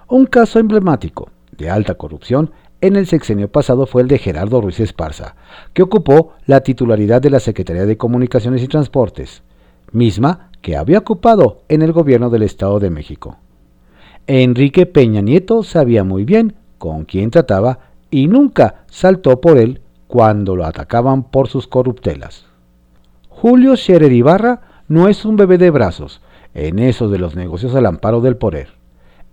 Un 0.07 0.25
caso 0.25 0.57
emblemático 0.57 1.29
de 1.55 1.69
alta 1.69 1.93
corrupción 1.93 2.49
en 2.81 2.95
el 2.95 3.05
sexenio 3.05 3.51
pasado 3.51 3.85
fue 3.85 4.01
el 4.01 4.07
de 4.07 4.17
Gerardo 4.17 4.61
Ruiz 4.61 4.79
Esparza, 4.79 5.35
que 5.73 5.83
ocupó 5.83 6.33
la 6.47 6.61
titularidad 6.61 7.21
de 7.21 7.29
la 7.29 7.39
Secretaría 7.39 7.85
de 7.85 7.97
Comunicaciones 7.97 8.63
y 8.63 8.67
Transportes, 8.67 9.43
misma 9.91 10.49
que 10.61 10.75
había 10.75 10.97
ocupado 10.97 11.61
en 11.69 11.83
el 11.83 11.91
gobierno 11.91 12.31
del 12.31 12.41
Estado 12.41 12.79
de 12.79 12.89
México. 12.89 13.37
Enrique 14.25 14.87
Peña 14.87 15.21
Nieto 15.21 15.61
sabía 15.61 16.03
muy 16.03 16.23
bien 16.23 16.55
con 16.79 17.05
quién 17.05 17.29
trataba 17.29 17.77
y 18.09 18.25
nunca 18.25 18.85
saltó 18.87 19.39
por 19.39 19.59
él 19.59 19.81
cuando 20.09 20.57
lo 20.57 20.65
atacaban 20.65 21.23
por 21.23 21.47
sus 21.47 21.67
corruptelas. 21.67 22.47
Julio 23.29 23.77
Scherer 23.77 24.11
Ibarra 24.11 24.83
no 24.89 25.07
es 25.07 25.23
un 25.23 25.37
bebé 25.37 25.57
de 25.57 25.69
brazos 25.69 26.19
en 26.53 26.79
eso 26.79 27.07
de 27.07 27.19
los 27.19 27.37
negocios 27.37 27.73
al 27.75 27.85
amparo 27.85 28.19
del 28.19 28.35
poder 28.35 28.79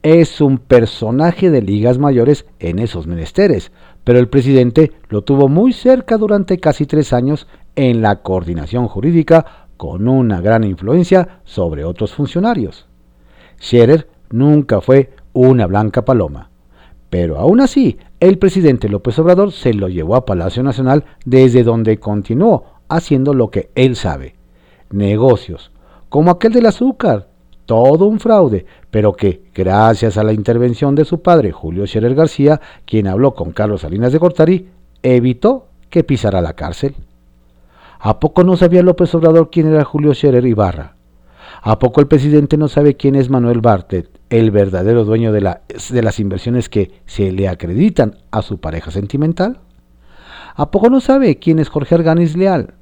es 0.06 0.40
un 0.40 0.59
personaje 0.59 1.50
de 1.50 1.62
ligas 1.62 1.99
mayores 1.99 2.47
en 2.61 2.78
esos 2.78 3.09
menesteres, 3.09 3.73
pero 4.04 4.21
el 4.21 4.28
presidente 4.28 4.92
lo 5.09 5.23
tuvo 5.23 5.49
muy 5.49 5.73
cerca 5.73 6.16
durante 6.16 6.59
casi 6.59 6.87
tres 6.87 7.12
años 7.12 7.49
en 7.75 8.02
la 8.02 8.23
coordinación 8.23 8.87
jurídica 8.87 9.66
con 9.76 10.06
una 10.06 10.40
gran 10.40 10.62
influencia 10.62 11.40
sobre 11.42 11.85
otros 11.85 12.14
funcionarios. 12.14 12.87
Scherer 13.61 14.09
nunca 14.30 14.80
fue 14.80 15.11
una 15.33 15.66
blanca 15.66 16.04
paloma, 16.04 16.50
pero 17.11 17.38
aún 17.38 17.61
así 17.61 17.99
el 18.20 18.38
presidente 18.38 18.88
López 18.88 19.18
Obrador 19.18 19.52
se 19.52 19.75
lo 19.75 19.88
llevó 19.88 20.16
a 20.16 20.25
Palacio 20.25 20.62
Nacional 20.62 21.04
desde 21.25 21.62
donde 21.62 21.99
continuó 21.99 22.64
haciendo 22.88 23.35
lo 23.35 23.50
que 23.50 23.70
él 23.75 23.96
sabe, 23.96 24.35
negocios, 24.90 25.70
como 26.08 26.30
aquel 26.30 26.52
del 26.52 26.66
azúcar, 26.66 27.28
todo 27.66 28.06
un 28.06 28.20
fraude, 28.20 28.64
pero 28.90 29.12
que, 29.12 29.42
gracias 29.54 30.16
a 30.16 30.23
la 30.23 30.32
intervención 30.32 30.94
de 30.94 31.04
su 31.04 31.20
padre, 31.20 31.52
Julio 31.52 31.87
Scherer 31.87 32.14
García, 32.14 32.61
quien 32.85 33.08
habló 33.08 33.35
con 33.35 33.52
Carlos 33.52 33.82
Salinas 33.82 34.12
de 34.12 34.18
Gortari, 34.18 34.68
evitó 35.02 35.66
que 35.90 36.04
pisara 36.04 36.40
la 36.40 36.54
cárcel. 36.54 36.94
¿A 37.99 38.20
poco 38.20 38.44
no 38.44 38.56
sabía 38.56 38.82
López 38.82 39.14
Obrador 39.14 39.50
quién 39.50 39.66
era 39.66 39.85
Julio 39.85 40.14
Scherer 40.14 40.46
Ibarra? 40.46 40.96
¿A 41.62 41.78
poco 41.78 42.00
el 42.00 42.06
presidente 42.06 42.56
no 42.56 42.68
sabe 42.68 42.94
quién 42.94 43.16
es 43.16 43.28
Manuel 43.28 43.61
Bartet, 43.61 44.08
el 44.30 44.50
verdadero 44.50 45.04
dueño 45.04 45.33
de, 45.33 45.40
las 45.40 46.21
inversiones 46.21 46.68
que 46.68 46.92
se 47.06 47.33
le 47.33 47.49
acreditan 47.49 48.16
a 48.30 48.42
su 48.42 48.59
pareja 48.59 48.90
sentimental? 48.90 49.61
¿A 50.54 50.71
poco 50.71 50.90
no 50.90 51.00
sabe 51.00 51.38
quién 51.38 51.59
es 51.59 51.68
Jorge 51.68 51.95
Arganis 51.95 52.37
Leal? 52.37 52.75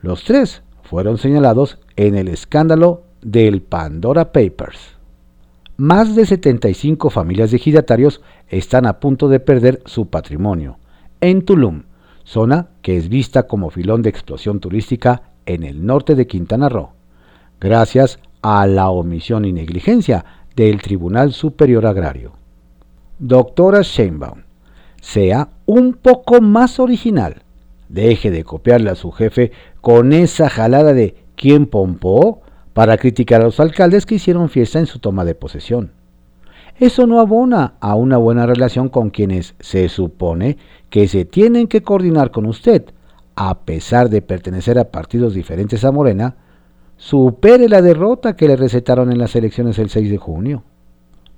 Los 0.00 0.24
tres 0.24 0.62
fueron 0.82 1.18
señalados 1.18 1.78
en 1.96 2.14
el 2.16 2.28
escándalo 2.28 3.02
del 3.20 3.62
Pandora 3.62 4.32
Papers. 4.32 4.96
Más 5.76 6.16
de 6.16 6.26
75 6.26 7.10
familias 7.10 7.50
de 7.50 7.56
ejidatarios 7.56 8.20
están 8.48 8.86
a 8.86 9.00
punto 9.00 9.28
de 9.28 9.40
perder 9.40 9.82
su 9.84 10.06
patrimonio 10.06 10.78
en 11.20 11.44
Tulum, 11.44 11.84
zona 12.24 12.68
que 12.82 12.96
es 12.96 13.08
vista 13.08 13.44
como 13.44 13.70
filón 13.70 14.02
de 14.02 14.10
explosión 14.10 14.60
turística 14.60 15.22
en 15.46 15.62
el 15.62 15.84
norte 15.84 16.14
de 16.14 16.26
Quintana 16.26 16.68
Roo, 16.68 16.92
gracias 17.60 18.20
a 18.42 18.66
la 18.66 18.90
omisión 18.90 19.44
y 19.44 19.52
negligencia 19.52 20.24
del 20.64 20.82
Tribunal 20.82 21.32
Superior 21.32 21.86
Agrario. 21.86 22.32
Doctora 23.20 23.82
Sheinbaum, 23.82 24.42
sea 25.00 25.50
un 25.66 25.94
poco 25.94 26.40
más 26.40 26.80
original. 26.80 27.42
Deje 27.88 28.32
de 28.32 28.42
copiarle 28.42 28.90
a 28.90 28.96
su 28.96 29.12
jefe 29.12 29.52
con 29.80 30.12
esa 30.12 30.50
jalada 30.50 30.92
de 30.92 31.14
¿quién 31.36 31.66
pompó? 31.66 32.42
para 32.72 32.96
criticar 32.96 33.40
a 33.40 33.44
los 33.44 33.58
alcaldes 33.58 34.06
que 34.06 34.16
hicieron 34.16 34.48
fiesta 34.48 34.78
en 34.78 34.86
su 34.86 35.00
toma 35.00 35.24
de 35.24 35.34
posesión. 35.34 35.92
Eso 36.78 37.08
no 37.08 37.18
abona 37.18 37.74
a 37.80 37.96
una 37.96 38.18
buena 38.18 38.46
relación 38.46 38.88
con 38.88 39.10
quienes 39.10 39.56
se 39.58 39.88
supone 39.88 40.58
que 40.90 41.08
se 41.08 41.24
tienen 41.24 41.66
que 41.66 41.82
coordinar 41.82 42.30
con 42.30 42.46
usted, 42.46 42.84
a 43.34 43.60
pesar 43.60 44.10
de 44.10 44.22
pertenecer 44.22 44.78
a 44.78 44.90
partidos 44.92 45.34
diferentes 45.34 45.84
a 45.84 45.90
Morena, 45.90 46.36
supere 46.98 47.68
la 47.68 47.80
derrota 47.80 48.36
que 48.36 48.48
le 48.48 48.56
recetaron 48.56 49.10
en 49.10 49.18
las 49.18 49.34
elecciones 49.34 49.78
el 49.78 49.88
6 49.88 50.10
de 50.10 50.18
junio. 50.18 50.64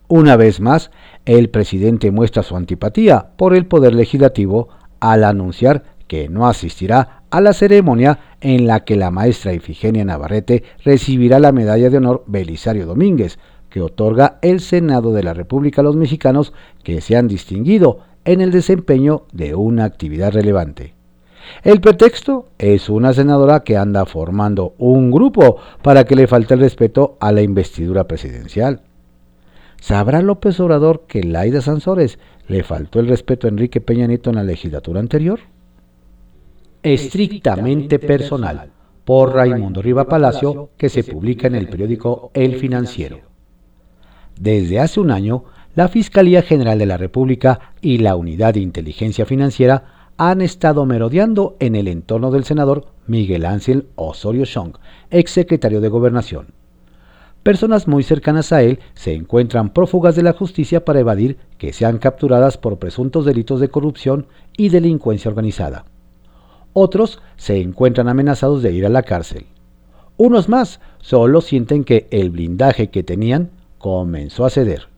Una 0.09 0.37
vez 0.37 0.59
más, 0.59 0.91
el 1.25 1.51
presidente 1.51 2.11
muestra 2.11 2.43
su 2.43 2.57
antipatía 2.57 3.29
por 3.37 3.55
el 3.55 3.67
poder 3.67 3.95
legislativo 3.95 4.69
al 4.99 5.23
anunciar 5.23 5.85
que 6.09 6.29
no 6.29 6.49
asistirá 6.49 7.23
a 7.31 7.41
la 7.41 7.53
ceremonia 7.53 8.19
en 8.41 8.67
la 8.67 8.81
que 8.81 8.97
la 8.97 9.13
maestra 9.13 9.53
Ifigenia 9.53 10.05
Navarrete 10.05 10.65
recibirá 10.85 11.39
la 11.39 11.53
medalla 11.53 11.89
de 11.91 11.99
honor 11.99 12.25
Belisario 12.27 12.87
Domínguez, 12.87 13.39
que 13.69 13.81
otorga 13.81 14.39
el 14.43 14.59
Senado 14.61 15.13
de 15.13 15.23
la 15.23 15.35
República 15.35 15.81
a 15.81 15.85
los 15.85 15.95
mexicanos 15.95 16.53
que 16.83 17.01
se 17.01 17.17
han 17.17 17.29
distinguido 17.29 18.01
en 18.25 18.41
el 18.41 18.51
desempeño 18.51 19.27
de 19.33 19.55
una 19.55 19.85
actividad 19.85 20.33
relevante. 20.33 20.95
El 21.63 21.81
pretexto 21.81 22.49
es 22.59 22.89
una 22.89 23.13
senadora 23.13 23.61
que 23.61 23.77
anda 23.77 24.05
formando 24.07 24.75
un 24.79 25.11
grupo 25.11 25.57
para 25.83 26.05
que 26.05 26.17
le 26.17 26.27
falte 26.27 26.55
el 26.55 26.61
respeto 26.61 27.17
a 27.21 27.33
la 27.33 27.43
investidura 27.43 28.05
presidencial. 28.05 28.83
¿Sabrá 29.81 30.21
López 30.23 30.61
Obrador 30.61 31.05
que 31.07 31.23
Laida 31.23 31.61
Sansores 31.61 32.19
le 32.49 32.63
faltó 32.63 33.01
el 33.01 33.09
respeto 33.09 33.47
a 33.47 33.51
Enrique 33.51 33.81
Peña 33.81 34.07
Nieto 34.07 34.31
en 34.31 34.37
la 34.37 34.45
legislatura 34.45 35.01
anterior? 35.01 35.41
estrictamente 36.83 37.99
personal, 37.99 38.71
por 39.05 39.35
Raimundo 39.35 39.83
Riva 39.83 40.07
Palacio, 40.07 40.71
que 40.77 40.89
se 40.89 41.05
publica 41.05 41.47
en 41.47 41.55
el 41.55 41.69
periódico 41.69 42.31
El 42.35 42.57
Financiero. 42.57 43.19
Desde 44.39 44.81
hace 44.81 45.01
un 45.01 45.11
año, 45.11 45.45
la 45.75 45.89
Fiscalía 45.89 46.43
General 46.43 46.79
de 46.79 46.87
la 46.87 46.97
República 46.97 47.73
y 47.81 47.99
la 47.99 48.17
Unidad 48.17 48.55
de 48.55 48.61
Inteligencia 48.61 49.27
Financiera 49.27 50.00
han 50.23 50.43
estado 50.43 50.85
merodeando 50.85 51.57
en 51.61 51.75
el 51.75 51.89
entorno 51.89 52.31
del 52.31 52.45
senador 52.45 52.85
Miguel 53.07 53.47
Ángel 53.47 53.87
Osorio 53.95 54.45
Chong, 54.45 54.75
exsecretario 55.11 55.81
de 55.81 55.89
Gobernación. 55.89 56.49
Personas 57.43 57.89
muy 57.89 58.03
cercanas 58.03 58.53
a 58.53 58.61
él 58.61 58.81
se 58.93 59.15
encuentran 59.15 59.71
prófugas 59.71 60.17
de 60.17 60.23
la 60.23 60.35
justicia 60.35 60.85
para 60.85 61.01
evadir 61.01 61.39
que 61.57 61.73
sean 61.73 61.97
capturadas 61.97 62.59
por 62.59 62.79
presuntos 62.79 63.25
delitos 63.25 63.61
de 63.61 63.71
corrupción 63.71 64.27
y 64.59 64.69
delincuencia 64.69 65.31
organizada. 65.31 65.87
Otros 66.75 67.23
se 67.37 67.59
encuentran 67.59 68.07
amenazados 68.07 68.63
de 68.63 68.73
ir 68.73 68.85
a 68.85 68.91
la 68.91 69.05
cárcel. 69.05 69.47
Unos 70.19 70.51
más 70.51 70.81
solo 70.99 71.41
sienten 71.41 71.83
que 71.83 72.09
el 72.11 72.29
blindaje 72.29 72.91
que 72.91 73.03
tenían 73.03 73.53
comenzó 73.79 74.45
a 74.45 74.51
ceder. 74.51 74.89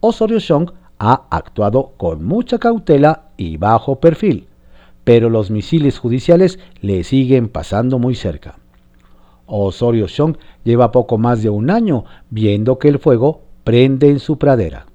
Osorio 0.00 0.38
Chong 0.38 0.70
ha 0.98 1.28
actuado 1.30 1.94
con 1.96 2.26
mucha 2.26 2.58
cautela 2.58 3.23
y 3.36 3.56
bajo 3.56 4.00
perfil, 4.00 4.46
pero 5.04 5.30
los 5.30 5.50
misiles 5.50 5.98
judiciales 5.98 6.58
le 6.80 7.04
siguen 7.04 7.48
pasando 7.48 7.98
muy 7.98 8.14
cerca. 8.14 8.58
Osorio 9.46 10.06
Chong 10.06 10.36
lleva 10.64 10.92
poco 10.92 11.18
más 11.18 11.42
de 11.42 11.50
un 11.50 11.70
año 11.70 12.04
viendo 12.30 12.78
que 12.78 12.88
el 12.88 12.98
fuego 12.98 13.42
prende 13.62 14.08
en 14.08 14.18
su 14.18 14.38
pradera. 14.38 14.86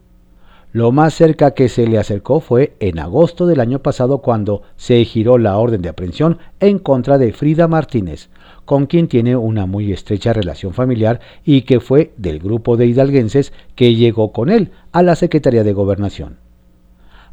Lo 0.71 0.91
más 0.91 1.15
cerca 1.15 1.51
que 1.51 1.67
se 1.67 1.87
le 1.87 1.97
acercó 1.97 2.41
fue 2.41 2.75
en 2.79 2.99
agosto 2.99 3.47
del 3.47 3.59
año 3.59 3.79
pasado 3.79 4.19
cuando 4.19 4.61
se 4.75 5.03
giró 5.03 5.39
la 5.39 5.57
orden 5.57 5.81
de 5.81 5.89
aprehensión 5.89 6.37
en 6.59 6.77
contra 6.77 7.17
de 7.17 7.33
Frida 7.33 7.67
Martínez, 7.67 8.29
con 8.65 8.85
quien 8.85 9.07
tiene 9.07 9.35
una 9.35 9.65
muy 9.65 9.91
estrecha 9.91 10.31
relación 10.31 10.75
familiar 10.75 11.21
y 11.43 11.63
que 11.63 11.79
fue 11.79 12.13
del 12.17 12.37
grupo 12.37 12.77
de 12.77 12.85
hidalguenses 12.85 13.51
que 13.73 13.95
llegó 13.95 14.31
con 14.31 14.51
él 14.51 14.69
a 14.91 15.01
la 15.01 15.15
Secretaría 15.15 15.63
de 15.63 15.73
Gobernación. 15.73 16.37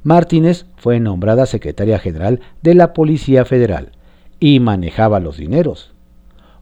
Martínez 0.07 0.67
fue 0.77 1.01
nombrada 1.01 1.47
secretaria 1.47 1.99
general 1.99 2.39
de 2.63 2.77
la 2.77 2.93
Policía 2.93 3.45
Federal 3.45 3.91
y 4.39 4.61
manejaba 4.61 5.19
los 5.19 5.37
dineros. 5.37 5.95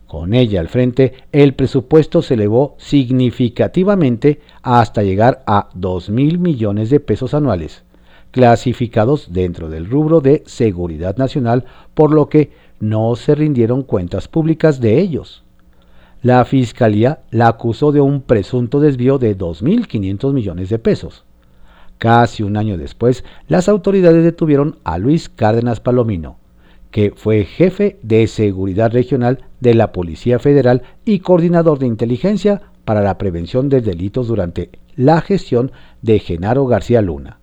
Con 0.07 0.33
ella 0.33 0.61
al 0.61 0.71
frente, 0.71 1.13
el 1.31 1.53
presupuesto 1.53 2.23
se 2.23 2.35
elevó 2.35 2.75
significativamente 2.79 4.41
hasta 4.63 5.03
llegar 5.03 5.43
a 5.47 5.69
2 5.75 6.09
mil 6.09 6.39
millones 6.39 6.89
de 6.89 7.01
pesos 7.01 7.35
anuales, 7.35 7.83
clasificados 8.31 9.31
dentro 9.31 9.69
del 9.69 9.91
rubro 9.91 10.23
de 10.23 10.43
seguridad 10.47 11.19
nacional, 11.19 11.67
por 11.93 12.15
lo 12.15 12.31
que 12.31 12.53
no 12.81 13.15
se 13.15 13.35
rindieron 13.35 13.83
cuentas 13.83 14.27
públicas 14.27 14.81
de 14.81 14.99
ellos. 14.99 15.45
La 16.23 16.43
Fiscalía 16.47 17.19
la 17.31 17.49
acusó 17.49 17.93
de 17.93 18.01
un 18.01 18.23
presunto 18.23 18.81
desvío 18.81 19.19
de 19.19 19.37
2.500 19.37 20.33
millones 20.33 20.71
de 20.71 20.79
pesos. 20.79 21.25
Casi 21.99 22.43
un 22.43 22.57
año 22.57 22.77
después, 22.77 23.25
las 23.49 23.69
autoridades 23.69 24.25
detuvieron 24.25 24.79
a 24.85 24.99
Luis 24.99 25.29
Cárdenas 25.29 25.81
Palomino, 25.81 26.37
que 26.91 27.13
fue 27.17 27.45
jefe 27.45 27.99
de 28.03 28.27
seguridad 28.27 28.93
regional 28.93 29.45
de 29.61 29.75
la 29.75 29.93
Policía 29.93 30.39
Federal 30.39 30.83
y 31.05 31.21
coordinador 31.21 31.79
de 31.79 31.87
inteligencia 31.87 32.63
para 32.85 33.03
la 33.03 33.19
prevención 33.19 33.69
de 33.69 33.81
delitos 33.81 34.29
durante 34.29 34.71
la 34.97 35.21
gestión 35.21 35.73
de 36.03 36.19
Genaro 36.19 36.67
García 36.67 37.03
Luna, 37.03 37.39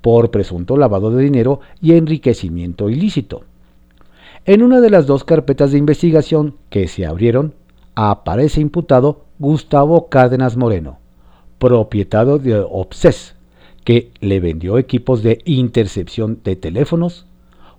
por 0.00 0.30
presunto 0.30 0.76
lavado 0.76 1.10
de 1.10 1.22
dinero 1.22 1.60
y 1.80 1.92
enriquecimiento 1.92 2.88
ilícito. 2.88 3.44
En 4.44 4.62
una 4.62 4.80
de 4.80 4.90
las 4.90 5.06
dos 5.06 5.22
carpetas 5.22 5.70
de 5.70 5.78
investigación 5.78 6.56
que 6.68 6.88
se 6.88 7.06
abrieron, 7.06 7.54
aparece 7.94 8.60
imputado 8.60 9.26
Gustavo 9.38 10.08
Cárdenas 10.08 10.56
Moreno, 10.56 10.98
propietario 11.58 12.38
de 12.38 12.58
Obses, 12.58 13.36
que 13.84 14.10
le 14.20 14.40
vendió 14.40 14.78
equipos 14.78 15.22
de 15.22 15.40
intercepción 15.44 16.40
de 16.44 16.56
teléfonos, 16.56 17.26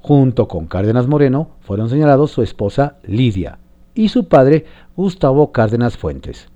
Junto 0.04 0.50
con 0.50 0.68
Cárdenas 0.68 1.08
Moreno 1.08 1.52
fueron 1.62 1.90
señalados 1.90 2.30
su 2.30 2.42
esposa 2.42 2.98
Lidia 3.04 3.58
y 3.96 4.10
su 4.10 4.28
padre 4.28 4.66
Gustavo 4.98 5.54
Cárdenas 5.54 5.96
Fuentes, 5.96 6.50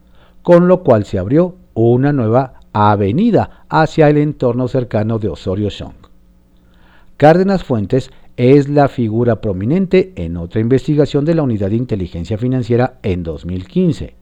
con 0.43 0.67
lo 0.67 0.83
cual 0.83 1.05
se 1.05 1.17
abrió 1.17 1.55
una 1.73 2.11
nueva 2.11 2.55
avenida 2.73 3.63
hacia 3.69 4.09
el 4.09 4.17
entorno 4.17 4.67
cercano 4.67 5.17
de 5.17 5.29
Osorio 5.29 5.69
Chong. 5.69 5.95
Cárdenas 7.15 7.63
Fuentes 7.63 8.11
es 8.35 8.67
la 8.67 8.89
figura 8.89 9.39
prominente 9.39 10.11
en 10.17 10.35
otra 10.35 10.59
investigación 10.59 11.23
de 11.23 11.35
la 11.35 11.43
Unidad 11.43 11.69
de 11.69 11.77
Inteligencia 11.77 12.37
Financiera 12.37 12.99
en 13.01 13.23
2015, 13.23 14.13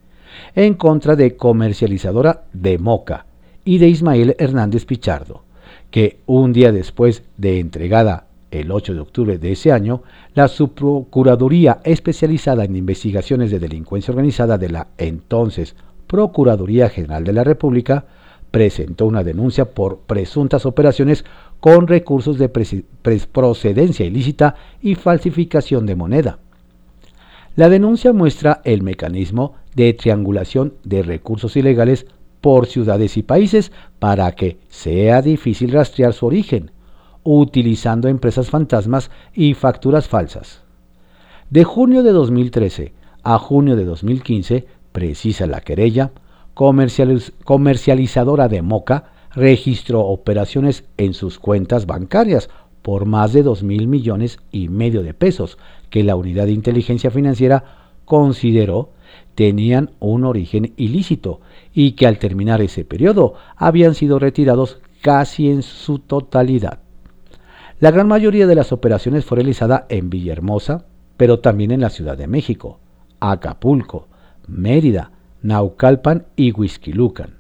en 0.54 0.76
contra 0.76 1.16
de 1.16 1.36
comercializadora 1.36 2.44
de 2.54 2.78
Moca 2.78 3.26
y 3.66 3.80
de 3.80 3.90
Ismael 3.90 4.36
Hernández 4.40 4.86
Pichardo, 4.86 5.44
que 5.92 6.20
un 6.28 6.54
día 6.54 6.72
después 6.72 7.24
de 7.38 7.60
entregada 7.60 8.28
el 8.52 8.72
8 8.72 8.94
de 8.94 9.00
octubre 9.00 9.38
de 9.38 9.52
ese 9.52 9.72
año, 9.72 10.04
la 10.34 10.48
Subprocuraduría 10.48 11.80
especializada 11.84 12.64
en 12.64 12.76
investigaciones 12.76 13.52
de 13.52 13.60
delincuencia 13.60 14.12
organizada 14.12 14.58
de 14.58 14.70
la 14.70 14.88
entonces 14.98 15.76
Procuraduría 16.08 16.90
General 16.90 17.24
de 17.24 17.34
la 17.34 17.44
República 17.44 18.06
presentó 18.52 19.06
una 19.08 19.24
denuncia 19.24 19.66
por 19.66 20.00
presuntas 20.00 20.66
operaciones 20.66 21.26
con 21.60 21.88
recursos 21.88 22.38
de 22.38 22.48
procedencia 22.48 24.06
ilícita 24.06 24.56
y 24.82 24.96
falsificación 24.96 25.86
de 25.86 25.96
moneda. 25.96 26.40
La 27.56 27.70
denuncia 27.70 28.14
muestra 28.14 28.62
el 28.64 28.84
mecanismo 28.84 29.56
de 29.76 29.94
triangulación 29.94 30.74
de 30.84 31.04
recursos 31.04 31.56
ilegales 31.56 32.06
por 32.46 32.68
ciudades 32.68 33.18
y 33.18 33.24
países 33.24 33.72
para 33.98 34.32
que 34.34 34.60
sea 34.70 35.24
difícil 35.24 35.72
rastrear 35.72 36.14
su 36.14 36.28
origen, 36.28 36.70
utilizando 37.24 38.08
empresas 38.08 38.52
fantasmas 38.52 39.10
y 39.34 39.56
facturas 39.56 40.08
falsas. 40.08 40.62
De 41.50 41.64
junio 41.64 42.04
de 42.04 42.12
2013 42.12 42.94
a 43.24 43.40
junio 43.40 43.76
de 43.76 43.86
2015, 43.86 44.68
precisa 44.92 45.48
la 45.48 45.62
querella, 45.62 46.12
comercializadora 46.54 48.48
de 48.48 48.62
Moca 48.62 49.06
registró 49.32 50.02
operaciones 50.02 50.84
en 50.98 51.16
sus 51.16 51.40
cuentas 51.40 51.88
bancarias 51.88 52.52
por 52.84 53.08
más 53.08 53.34
de 53.34 53.42
2 53.42 53.64
mil 53.64 53.88
millones 53.88 54.38
y 54.52 54.70
medio 54.70 55.02
de 55.02 55.16
pesos 55.16 55.58
que 55.90 56.04
la 56.04 56.16
unidad 56.16 56.46
de 56.46 56.52
inteligencia 56.52 57.10
financiera 57.10 57.64
consideró 58.06 58.92
tenían 59.34 59.90
un 60.00 60.26
origen 60.26 60.74
ilícito 60.78 61.42
y 61.76 61.92
que 61.92 62.08
al 62.08 62.18
terminar 62.18 62.62
ese 62.62 62.86
periodo 62.86 63.36
habían 63.58 63.94
sido 63.94 64.18
retirados 64.18 64.80
casi 65.02 65.52
en 65.52 65.62
su 65.62 66.00
totalidad. 66.00 66.80
La 67.80 67.92
gran 67.92 68.08
mayoría 68.08 68.48
de 68.48 68.56
las 68.56 68.72
operaciones 68.72 69.26
fue 69.26 69.36
realizada 69.36 69.86
en 69.90 70.10
Villahermosa, 70.10 70.86
pero 71.18 71.42
también 71.42 71.72
en 71.72 71.82
la 71.82 71.90
Ciudad 71.90 72.18
de 72.18 72.28
México, 72.28 72.80
Acapulco, 73.20 74.08
Mérida, 74.48 75.12
Naucalpan 75.42 76.26
y 76.38 76.54
Huizquilucan. 76.54 77.36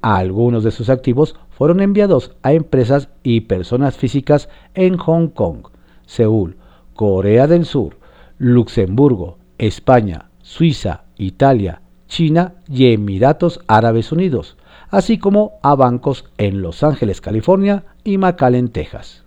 Algunos 0.00 0.64
de 0.64 0.70
sus 0.70 0.88
activos 0.88 1.36
fueron 1.50 1.80
enviados 1.80 2.34
a 2.42 2.54
empresas 2.54 3.10
y 3.22 3.42
personas 3.42 3.96
físicas 3.96 4.48
en 4.74 4.96
Hong 4.96 5.28
Kong, 5.28 5.68
Seúl, 6.06 6.56
Corea 6.94 7.46
del 7.46 7.66
Sur, 7.66 7.98
Luxemburgo, 8.38 9.38
España, 9.58 10.30
Suiza, 10.40 11.04
Italia, 11.18 11.81
China 12.12 12.54
y 12.68 12.92
Emiratos 12.92 13.60
Árabes 13.66 14.12
Unidos, 14.12 14.58
así 14.90 15.16
como 15.16 15.52
a 15.62 15.74
bancos 15.74 16.26
en 16.36 16.60
Los 16.60 16.82
Ángeles, 16.82 17.22
California 17.22 17.84
y 18.04 18.18
McAllen, 18.18 18.68
Texas 18.68 19.22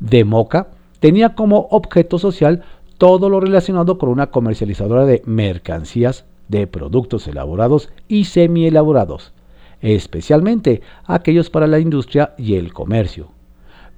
de 0.00 0.24
Moca 0.24 0.68
tenía 1.00 1.34
como 1.34 1.68
objeto 1.70 2.18
social 2.18 2.64
todo 2.98 3.28
lo 3.28 3.40
relacionado 3.40 3.98
con 3.98 4.08
una 4.08 4.28
comercializadora 4.28 5.04
de 5.04 5.22
mercancías, 5.26 6.24
de 6.48 6.66
productos 6.66 7.28
elaborados 7.28 7.90
y 8.08 8.24
semi-elaborados, 8.24 9.32
especialmente 9.80 10.82
aquellos 11.04 11.50
para 11.50 11.68
la 11.68 11.78
industria 11.78 12.34
y 12.36 12.56
el 12.56 12.72
comercio. 12.72 13.28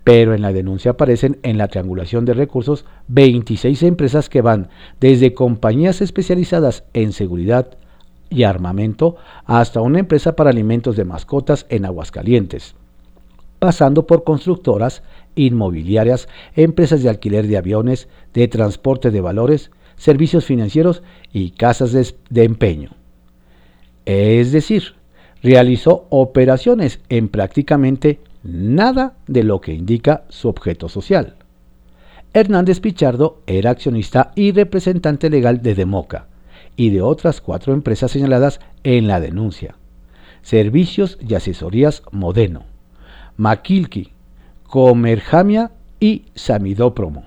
Pero 0.02 0.34
en 0.34 0.42
la 0.42 0.52
denuncia 0.52 0.92
aparecen 0.92 1.38
en 1.42 1.58
la 1.58 1.68
triangulación 1.68 2.24
de 2.24 2.34
recursos 2.34 2.86
26 3.08 3.82
empresas 3.82 4.28
que 4.28 4.40
van 4.40 4.68
desde 5.00 5.34
compañías 5.34 6.00
especializadas 6.00 6.84
en 6.94 7.12
seguridad 7.12 7.77
y 8.30 8.42
armamento 8.42 9.16
hasta 9.44 9.80
una 9.80 10.00
empresa 10.00 10.36
para 10.36 10.50
alimentos 10.50 10.96
de 10.96 11.04
mascotas 11.04 11.66
en 11.68 11.84
Aguascalientes, 11.84 12.74
pasando 13.58 14.06
por 14.06 14.24
constructoras 14.24 15.02
inmobiliarias, 15.34 16.28
empresas 16.54 17.02
de 17.02 17.08
alquiler 17.08 17.46
de 17.46 17.56
aviones, 17.56 18.08
de 18.34 18.48
transporte 18.48 19.10
de 19.10 19.20
valores, 19.20 19.70
servicios 19.96 20.44
financieros 20.44 21.02
y 21.32 21.50
casas 21.50 21.92
de, 21.92 22.44
empeño. 22.44 22.90
Es 24.04 24.52
decir, 24.52 24.94
realizó 25.42 26.06
operaciones 26.10 27.00
en 27.08 27.28
prácticamente 27.28 28.20
nada 28.42 29.16
de 29.26 29.44
lo 29.44 29.60
que 29.60 29.74
indica 29.74 30.24
su 30.28 30.48
objeto 30.48 30.88
social. 30.88 31.36
Hernández 32.32 32.80
Pichardo 32.80 33.40
era 33.46 33.70
accionista 33.70 34.32
y 34.34 34.52
representante 34.52 35.30
legal 35.30 35.62
de 35.62 35.74
Democa 35.74 36.26
y 36.78 36.90
de 36.90 37.02
otras 37.02 37.40
cuatro 37.40 37.74
empresas 37.74 38.12
señaladas 38.12 38.60
en 38.84 39.08
la 39.08 39.20
denuncia. 39.20 39.74
Servicios 40.42 41.18
y 41.20 41.34
asesorías 41.34 42.04
Modeno, 42.12 42.62
Maquilqui, 43.36 44.12
Comerjamia 44.62 45.72
y 45.98 46.26
Samidópromo. 46.36 47.24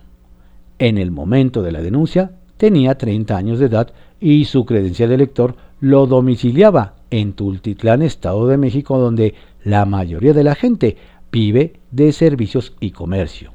En 0.80 0.98
el 0.98 1.12
momento 1.12 1.62
de 1.64 1.74
la 1.74 1.82
denuncia 1.82 2.32
tenía 2.56 2.98
30 2.98 3.36
años 3.36 3.60
de 3.60 3.66
edad 3.66 3.94
y 4.22 4.46
su 4.46 4.66
credencial 4.66 5.10
de 5.10 5.16
elector 5.16 5.56
lo 5.82 6.08
domiciliaba 6.08 6.96
en 7.10 7.34
Tultitlán, 7.34 8.04
Estado 8.04 8.48
de 8.48 8.58
México, 8.58 8.98
donde 8.98 9.36
la 9.66 9.84
mayoría 9.86 10.32
de 10.32 10.46
la 10.46 10.56
gente 10.56 10.96
vive 11.30 11.74
de 11.92 12.14
servicios 12.14 12.74
y 12.80 12.92
comercio. 12.92 13.52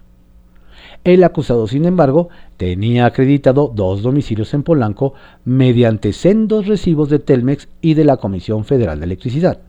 El 1.06 1.22
acusado, 1.22 1.68
sin 1.68 1.84
embargo, 1.84 2.30
tenía 2.56 3.06
acreditado 3.06 3.70
dos 3.72 4.02
domicilios 4.02 4.52
en 4.54 4.64
Polanco 4.64 5.14
mediante 5.44 6.12
sendos 6.12 6.66
recibos 6.66 7.08
de 7.10 7.20
Telmex 7.20 7.68
y 7.80 7.94
de 7.94 8.04
la 8.04 8.16
Comisión 8.16 8.64
Federal 8.64 8.98
de 8.98 9.04
Electricidad. 9.06 9.60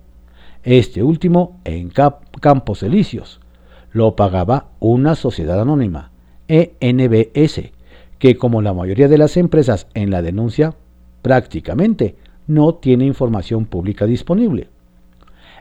Este 0.63 1.03
último 1.03 1.59
en 1.63 1.91
Campos 2.41 2.81
Elíseos, 2.81 3.39
lo 3.91 4.15
pagaba 4.15 4.69
una 4.79 5.13
sociedad 5.13 5.61
anónima, 5.61 6.09
ENBS, 6.47 7.69
que 8.17 8.35
como 8.35 8.63
la 8.63 8.73
mayoría 8.73 9.07
de 9.07 9.19
las 9.19 9.37
empresas 9.37 9.85
en 9.93 10.09
la 10.09 10.23
denuncia, 10.23 10.73
prácticamente 11.21 12.15
no 12.47 12.73
tiene 12.73 13.05
información 13.05 13.65
pública 13.65 14.07
disponible. 14.07 14.69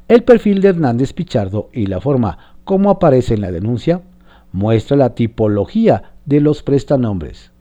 El 0.09 0.23
perfil 0.23 0.62
de 0.62 0.69
Hernández 0.69 1.12
Pichardo 1.12 1.69
y 1.71 1.85
la 1.85 2.01
forma 2.01 2.55
como 2.65 2.89
aparece 2.89 3.35
en 3.35 3.43
la 3.43 3.53
denuncia 3.53 4.01
muestra 4.57 4.97
la 4.97 5.14
tipología 5.14 6.14
de 6.25 6.40
los 6.40 6.62
prestanombres. 6.62 7.53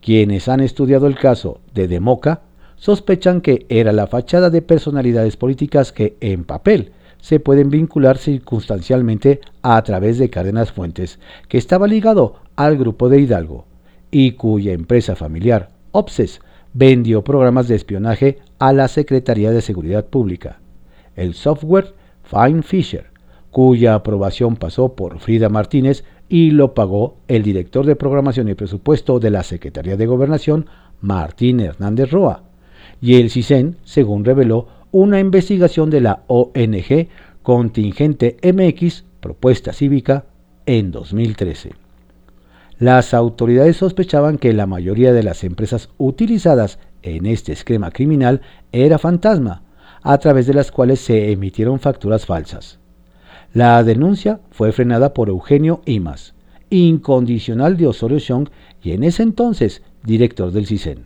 Quienes 0.00 0.48
han 0.48 0.58
estudiado 0.58 1.06
el 1.06 1.16
caso 1.16 1.60
de 1.72 1.86
Democa 1.86 2.42
sospechan 2.74 3.40
que 3.40 3.66
era 3.68 3.92
la 3.92 4.08
fachada 4.08 4.50
de 4.50 4.60
personalidades 4.60 5.36
políticas 5.36 5.92
que, 5.92 6.16
en 6.20 6.42
papel, 6.42 6.90
se 7.20 7.38
pueden 7.38 7.70
vincular 7.70 8.18
circunstancialmente 8.18 9.40
a 9.62 9.80
través 9.84 10.18
de 10.18 10.28
cadenas 10.28 10.72
fuentes, 10.72 11.20
que 11.48 11.56
estaba 11.56 11.86
ligado 11.86 12.34
al 12.56 12.76
grupo 12.76 13.08
de 13.08 13.20
Hidalgo, 13.20 13.66
y 14.10 14.32
cuya 14.32 14.72
empresa 14.72 15.14
familiar, 15.14 15.70
OPSES, 15.92 16.40
vendió 16.72 17.22
programas 17.22 17.68
de 17.68 17.76
espionaje 17.76 18.38
a 18.58 18.72
la 18.72 18.88
Secretaría 18.88 19.52
de 19.52 19.62
Seguridad 19.62 20.04
Pública. 20.06 20.58
El 21.14 21.34
software 21.34 21.94
Fine 22.24 22.62
Fisher, 22.64 23.14
cuya 23.52 23.94
aprobación 23.94 24.56
pasó 24.56 24.96
por 24.96 25.20
Frida 25.20 25.48
Martínez 25.48 26.02
y 26.28 26.50
lo 26.50 26.74
pagó 26.74 27.16
el 27.28 27.42
director 27.42 27.86
de 27.86 27.96
programación 27.96 28.48
y 28.48 28.54
presupuesto 28.54 29.20
de 29.20 29.30
la 29.30 29.42
Secretaría 29.42 29.96
de 29.96 30.06
Gobernación, 30.06 30.66
Martín 31.00 31.60
Hernández 31.60 32.10
Roa. 32.10 32.42
Y 33.00 33.16
el 33.16 33.30
CISEN, 33.30 33.76
según 33.84 34.24
reveló 34.24 34.68
una 34.90 35.20
investigación 35.20 35.90
de 35.90 36.00
la 36.00 36.22
ONG 36.28 37.08
Contingente 37.42 38.36
MX, 38.42 39.04
propuesta 39.20 39.72
cívica, 39.72 40.24
en 40.66 40.90
2013. 40.90 41.72
Las 42.78 43.14
autoridades 43.14 43.76
sospechaban 43.76 44.38
que 44.38 44.52
la 44.52 44.66
mayoría 44.66 45.12
de 45.12 45.22
las 45.22 45.44
empresas 45.44 45.90
utilizadas 45.98 46.78
en 47.02 47.26
este 47.26 47.52
esquema 47.52 47.90
criminal 47.90 48.40
era 48.72 48.98
fantasma, 48.98 49.62
a 50.02 50.18
través 50.18 50.46
de 50.46 50.54
las 50.54 50.70
cuales 50.70 51.00
se 51.00 51.32
emitieron 51.32 51.80
facturas 51.80 52.26
falsas. 52.26 52.78
La 53.54 53.84
denuncia 53.84 54.40
fue 54.50 54.72
frenada 54.72 55.14
por 55.14 55.28
Eugenio 55.28 55.80
Imas, 55.86 56.34
incondicional 56.70 57.76
de 57.76 57.86
Osorio 57.86 58.18
Chong 58.18 58.48
y 58.82 58.90
en 58.90 59.04
ese 59.04 59.22
entonces 59.22 59.84
director 60.02 60.50
del 60.50 60.66
CISEN. 60.66 61.04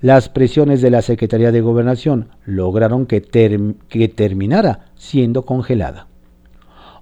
Las 0.00 0.30
presiones 0.30 0.80
de 0.80 0.88
la 0.88 1.02
Secretaría 1.02 1.52
de 1.52 1.60
Gobernación 1.60 2.30
lograron 2.46 3.04
que, 3.04 3.20
que 3.20 4.08
terminara 4.08 4.86
siendo 4.94 5.42
congelada. 5.42 6.06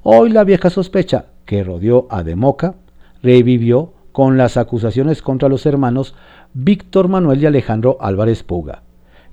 Hoy 0.03 0.31
la 0.31 0.43
vieja 0.43 0.71
sospecha 0.71 1.27
que 1.45 1.63
rodeó 1.63 2.09
a 2.11 2.25
Democa 2.25 2.75
revivió 3.23 3.93
con 4.11 4.37
las 4.39 4.57
acusaciones 4.57 5.23
contra 5.23 5.49
los 5.49 5.67
hermanos 5.67 6.17
Víctor 6.53 7.07
Manuel 7.07 7.41
y 7.41 7.47
Alejandro 7.47 7.97
Álvarez 8.01 8.43
Puga, 8.43 8.83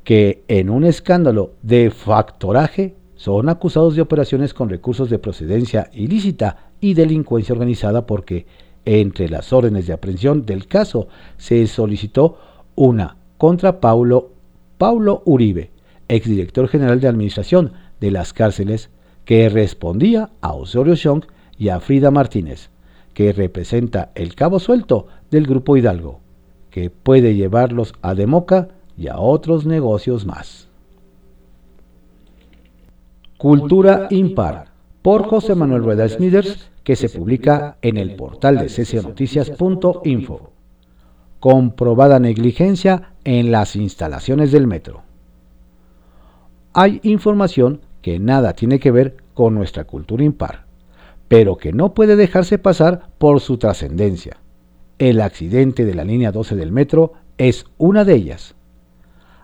que 0.03 0.43
en 0.47 0.69
un 0.69 0.83
escándalo 0.83 1.53
de 1.63 1.89
factoraje 1.89 2.93
son 3.15 3.49
acusados 3.49 3.95
de 3.95 4.01
operaciones 4.01 4.53
con 4.53 4.69
recursos 4.69 5.09
de 5.09 5.19
procedencia 5.19 5.89
ilícita 5.93 6.71
y 6.81 6.93
delincuencia 6.93 7.53
organizada 7.53 8.05
porque 8.05 8.45
entre 8.85 9.29
las 9.29 9.51
órdenes 9.51 9.87
de 9.87 9.93
aprehensión 9.93 10.45
del 10.45 10.67
caso 10.67 11.07
se 11.37 11.65
solicitó 11.67 12.37
una 12.75 13.17
contra 13.37 13.79
Paulo, 13.79 14.31
Paulo 14.77 15.21
Uribe, 15.25 15.71
exdirector 16.07 16.67
general 16.67 16.99
de 16.99 17.07
administración 17.07 17.73
de 17.99 18.11
las 18.11 18.33
cárceles, 18.33 18.89
que 19.23 19.49
respondía 19.49 20.29
a 20.41 20.53
Osorio 20.53 20.95
Chong 20.95 21.23
y 21.57 21.69
a 21.69 21.79
Frida 21.79 22.11
Martínez, 22.11 22.69
que 23.13 23.33
representa 23.33 24.11
el 24.13 24.35
cabo 24.35 24.59
suelto 24.59 25.07
del 25.31 25.47
Grupo 25.47 25.77
Hidalgo, 25.77 26.19
que 26.69 26.89
puede 26.89 27.33
llevarlos 27.33 27.93
a 28.01 28.13
Democa 28.13 28.67
y 28.97 29.07
a 29.07 29.17
otros 29.17 29.65
negocios 29.65 30.25
más. 30.25 30.67
Cultura 33.45 34.07
Impar, 34.09 34.69
por 35.03 35.27
José 35.27 35.53
Manuel 35.53 35.83
Rueda 35.83 36.09
Smithers, 36.09 36.71
que 36.83 36.95
se 36.95 37.09
publica 37.09 37.77
en 37.83 37.97
el 37.97 38.15
portal 38.15 38.57
de 38.57 38.65
cconoticias.info. 38.65 40.49
Comprobada 41.39 42.19
negligencia 42.19 43.13
en 43.23 43.51
las 43.51 43.75
instalaciones 43.75 44.51
del 44.51 44.65
metro. 44.65 45.03
Hay 46.73 46.99
información 47.03 47.81
que 48.01 48.17
nada 48.17 48.53
tiene 48.53 48.79
que 48.79 48.89
ver 48.89 49.17
con 49.35 49.53
nuestra 49.53 49.83
cultura 49.83 50.23
impar, 50.23 50.65
pero 51.27 51.55
que 51.55 51.71
no 51.71 51.93
puede 51.93 52.15
dejarse 52.15 52.57
pasar 52.57 53.09
por 53.19 53.41
su 53.41 53.59
trascendencia. 53.59 54.37
El 54.97 55.21
accidente 55.21 55.85
de 55.85 55.93
la 55.93 56.03
línea 56.03 56.31
12 56.31 56.55
del 56.55 56.71
metro 56.71 57.13
es 57.37 57.67
una 57.77 58.05
de 58.05 58.15
ellas. 58.15 58.54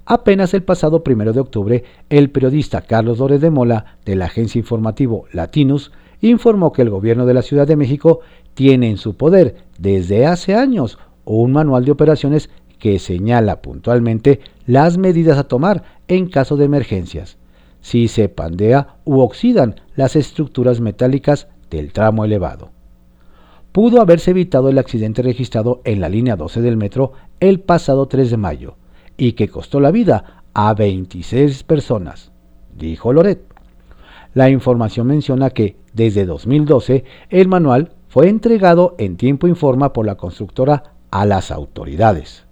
Apenas 0.05 0.53
el 0.53 0.63
pasado 0.63 1.03
primero 1.03 1.31
de 1.31 1.39
octubre, 1.39 1.83
el 2.09 2.31
periodista 2.31 2.81
Carlos 2.81 3.19
Dores 3.19 3.39
de 3.41 3.51
Mola, 3.51 3.97
del 4.03 4.21
agencia 4.21 4.59
informativo 4.59 5.25
Latinus, 5.31 5.91
informó 6.21 6.71
que 6.71 6.81
el 6.81 6.89
gobierno 6.89 7.25
de 7.25 7.33
la 7.33 7.41
Ciudad 7.41 7.67
de 7.67 7.75
México 7.75 8.19
tiene 8.53 8.89
en 8.89 8.97
su 8.97 9.15
poder 9.15 9.55
desde 9.77 10.25
hace 10.25 10.55
años 10.55 10.97
un 11.23 11.51
manual 11.51 11.85
de 11.85 11.91
operaciones 11.91 12.49
que 12.79 12.97
señala 12.99 13.61
puntualmente 13.61 14.39
las 14.65 14.97
medidas 14.97 15.37
a 15.37 15.43
tomar 15.43 15.83
en 16.07 16.27
caso 16.27 16.57
de 16.57 16.65
emergencias, 16.65 17.37
si 17.79 18.07
se 18.07 18.27
pandea 18.27 18.95
u 19.05 19.19
oxidan 19.19 19.75
las 19.95 20.15
estructuras 20.15 20.81
metálicas 20.81 21.47
del 21.69 21.93
tramo 21.93 22.25
elevado. 22.25 22.71
Pudo 23.71 24.01
haberse 24.01 24.31
evitado 24.31 24.69
el 24.69 24.79
accidente 24.79 25.21
registrado 25.21 25.81
en 25.85 26.01
la 26.01 26.09
línea 26.09 26.35
12 26.35 26.61
del 26.61 26.75
metro 26.75 27.13
el 27.39 27.61
pasado 27.61 28.07
3 28.07 28.31
de 28.31 28.37
mayo, 28.37 28.75
y 29.21 29.33
que 29.33 29.49
costó 29.49 29.79
la 29.79 29.91
vida 29.91 30.41
a 30.55 30.73
26 30.73 31.61
personas, 31.61 32.31
dijo 32.75 33.13
Loret. 33.13 33.43
La 34.33 34.49
información 34.49 35.05
menciona 35.05 35.51
que 35.51 35.75
desde 35.93 36.25
2012 36.25 37.03
el 37.29 37.47
manual 37.47 37.91
fue 38.07 38.29
entregado 38.29 38.95
en 38.97 39.17
tiempo 39.17 39.47
y 39.47 39.53
forma 39.53 39.93
por 39.93 40.07
la 40.07 40.15
constructora 40.15 40.95
a 41.11 41.27
las 41.27 41.51
autoridades. 41.51 42.45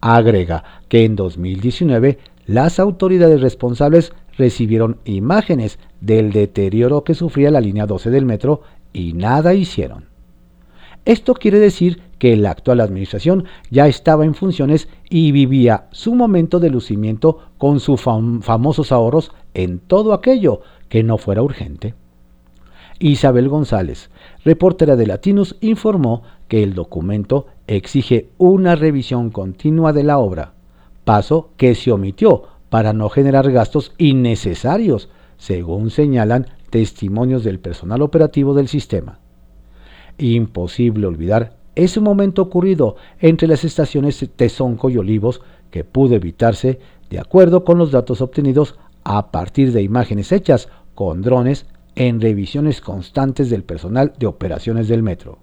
Agrega 0.00 0.64
que 0.88 1.04
en 1.04 1.14
2019 1.14 2.18
las 2.44 2.80
autoridades 2.80 3.40
responsables 3.40 4.12
recibieron 4.36 4.98
imágenes 5.04 5.78
del 6.00 6.32
deterioro 6.32 7.04
que 7.04 7.14
sufría 7.14 7.52
la 7.52 7.60
línea 7.60 7.86
12 7.86 8.10
del 8.10 8.26
metro 8.26 8.62
y 8.92 9.12
nada 9.12 9.54
hicieron. 9.54 10.06
Esto 11.04 11.34
quiere 11.34 11.60
decir 11.60 12.02
que 12.24 12.38
la 12.38 12.52
actual 12.52 12.80
administración 12.80 13.44
ya 13.68 13.86
estaba 13.86 14.24
en 14.24 14.32
funciones 14.32 14.88
y 15.10 15.30
vivía 15.30 15.88
su 15.90 16.14
momento 16.14 16.58
de 16.58 16.70
lucimiento 16.70 17.50
con 17.58 17.80
sus 17.80 18.00
famosos 18.00 18.92
ahorros 18.92 19.30
en 19.52 19.78
todo 19.78 20.14
aquello 20.14 20.62
que 20.88 21.02
no 21.02 21.18
fuera 21.18 21.42
urgente. 21.42 21.92
Isabel 22.98 23.50
González, 23.50 24.08
reportera 24.42 24.96
de 24.96 25.06
Latinos, 25.06 25.56
informó 25.60 26.22
que 26.48 26.62
el 26.62 26.72
documento 26.72 27.44
exige 27.66 28.30
una 28.38 28.74
revisión 28.74 29.28
continua 29.28 29.92
de 29.92 30.04
la 30.04 30.16
obra, 30.16 30.54
paso 31.04 31.50
que 31.58 31.74
se 31.74 31.92
omitió 31.92 32.44
para 32.70 32.94
no 32.94 33.10
generar 33.10 33.52
gastos 33.52 33.92
innecesarios, 33.98 35.10
según 35.36 35.90
señalan 35.90 36.46
testimonios 36.70 37.44
del 37.44 37.58
personal 37.58 38.00
operativo 38.00 38.54
del 38.54 38.68
sistema. 38.68 39.18
Imposible 40.16 41.06
olvidar 41.06 41.62
ese 41.76 42.00
momento 42.00 42.42
ocurrido 42.42 42.96
entre 43.20 43.48
las 43.48 43.64
estaciones 43.64 44.24
Tezonco 44.36 44.90
y 44.90 44.98
Olivos 44.98 45.40
que 45.70 45.84
pudo 45.84 46.14
evitarse 46.14 46.78
de 47.10 47.18
acuerdo 47.18 47.64
con 47.64 47.78
los 47.78 47.90
datos 47.90 48.20
obtenidos 48.20 48.76
a 49.02 49.30
partir 49.30 49.72
de 49.72 49.82
imágenes 49.82 50.32
hechas 50.32 50.68
con 50.94 51.22
drones 51.22 51.66
en 51.96 52.20
revisiones 52.20 52.80
constantes 52.80 53.50
del 53.50 53.64
personal 53.64 54.12
de 54.18 54.26
operaciones 54.26 54.88
del 54.88 55.02
metro, 55.02 55.38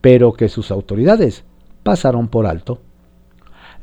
pero 0.00 0.32
que 0.32 0.48
sus 0.48 0.70
autoridades 0.70 1.44
pasaron 1.82 2.28
por 2.28 2.46
alto. 2.46 2.80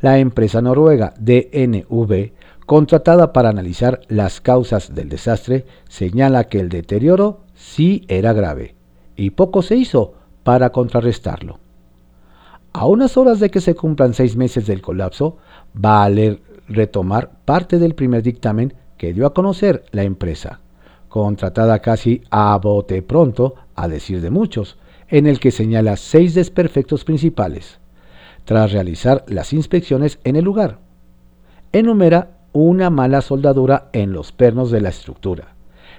La 0.01 0.19
empresa 0.19 0.61
noruega 0.61 1.13
DNV, 1.19 2.31
contratada 2.65 3.31
para 3.31 3.49
analizar 3.49 4.01
las 4.09 4.41
causas 4.41 4.93
del 4.93 5.09
desastre, 5.09 5.65
señala 5.87 6.45
que 6.45 6.59
el 6.59 6.69
deterioro 6.69 7.41
sí 7.53 8.03
era 8.07 8.33
grave 8.33 8.75
y 9.15 9.29
poco 9.29 9.61
se 9.61 9.75
hizo 9.75 10.13
para 10.43 10.71
contrarrestarlo. 10.71 11.62
A 12.75 12.87
unas 12.87 13.17
horas 13.17 13.39
de 13.39 13.51
que 13.51 13.61
se 13.61 13.75
cumplan 13.75 14.15
seis 14.15 14.35
meses 14.35 14.65
del 14.65 14.81
colapso, 14.81 15.37
vale 15.75 16.41
retomar 16.67 17.29
parte 17.45 17.77
del 17.77 17.93
primer 17.93 18.23
dictamen 18.23 18.73
que 18.97 19.13
dio 19.13 19.27
a 19.27 19.33
conocer 19.35 19.85
la 19.91 20.01
empresa, 20.01 20.59
contratada 21.07 21.77
casi 21.79 22.23
a 22.31 22.57
bote 22.57 23.03
pronto, 23.03 23.53
a 23.75 23.87
decir 23.87 24.21
de 24.21 24.31
muchos, 24.31 24.77
en 25.07 25.27
el 25.27 25.39
que 25.39 25.51
señala 25.51 25.97
seis 25.97 26.33
desperfectos 26.33 27.03
principales, 27.03 27.79
tras 28.43 28.71
realizar 28.71 29.23
las 29.27 29.53
inspecciones 29.53 30.17
en 30.23 30.35
el 30.35 30.43
lugar. 30.43 30.79
Enumera 31.73 32.39
una 32.53 32.89
mala 32.89 33.21
soldadura 33.21 33.89
en 33.93 34.13
los 34.13 34.31
pernos 34.31 34.71
de 34.71 34.81
la 34.81 34.89
estructura, 34.89 35.53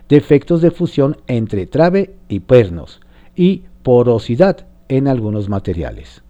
defectos 0.09 0.61
de 0.61 0.73
fusión 0.73 1.19
entre 1.29 1.67
trave 1.67 2.17
y 2.29 2.41
pernos 2.41 3.01
y 3.37 3.63
porosidad 3.85 4.67
en 4.89 5.07
algunos 5.07 5.49
materiales. 5.49 6.24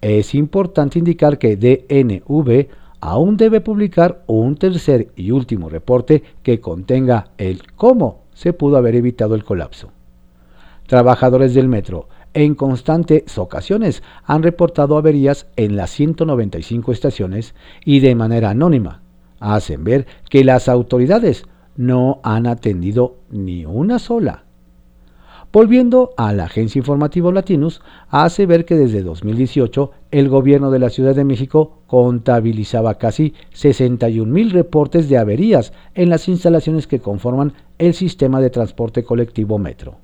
Es 0.00 0.34
importante 0.34 0.98
indicar 0.98 1.38
que 1.38 1.56
DNV 1.56 2.68
aún 3.00 3.36
debe 3.36 3.60
publicar 3.60 4.22
un 4.26 4.56
tercer 4.56 5.08
y 5.16 5.30
último 5.30 5.68
reporte 5.68 6.22
que 6.42 6.60
contenga 6.60 7.30
el 7.38 7.62
cómo 7.74 8.22
se 8.32 8.52
pudo 8.52 8.76
haber 8.76 8.94
evitado 8.94 9.34
el 9.34 9.44
colapso. 9.44 9.90
Trabajadores 10.86 11.54
del 11.54 11.68
metro 11.68 12.08
en 12.34 12.54
constantes 12.54 13.36
ocasiones 13.38 14.02
han 14.24 14.42
reportado 14.42 14.96
averías 14.96 15.46
en 15.56 15.76
las 15.76 15.90
195 15.90 16.92
estaciones 16.92 17.54
y 17.84 18.00
de 18.00 18.14
manera 18.14 18.50
anónima 18.50 19.02
hacen 19.40 19.84
ver 19.84 20.06
que 20.30 20.44
las 20.44 20.68
autoridades 20.68 21.44
no 21.76 22.20
han 22.22 22.46
atendido 22.46 23.16
ni 23.30 23.64
una 23.64 23.98
sola. 23.98 24.44
Volviendo 25.50 26.10
a 26.18 26.34
la 26.34 26.44
agencia 26.44 26.78
informativa 26.78 27.32
Latinus, 27.32 27.80
hace 28.10 28.44
ver 28.44 28.66
que 28.66 28.74
desde 28.74 29.02
2018 29.02 29.92
el 30.10 30.28
gobierno 30.28 30.70
de 30.70 30.78
la 30.78 30.90
Ciudad 30.90 31.14
de 31.14 31.24
México 31.24 31.78
contabilizaba 31.86 32.98
casi 32.98 33.32
61 33.54 34.30
mil 34.30 34.50
reportes 34.50 35.08
de 35.08 35.16
averías 35.16 35.72
en 35.94 36.10
las 36.10 36.28
instalaciones 36.28 36.86
que 36.86 37.00
conforman 37.00 37.54
el 37.78 37.94
sistema 37.94 38.42
de 38.42 38.50
transporte 38.50 39.04
colectivo 39.04 39.58
Metro. 39.58 39.96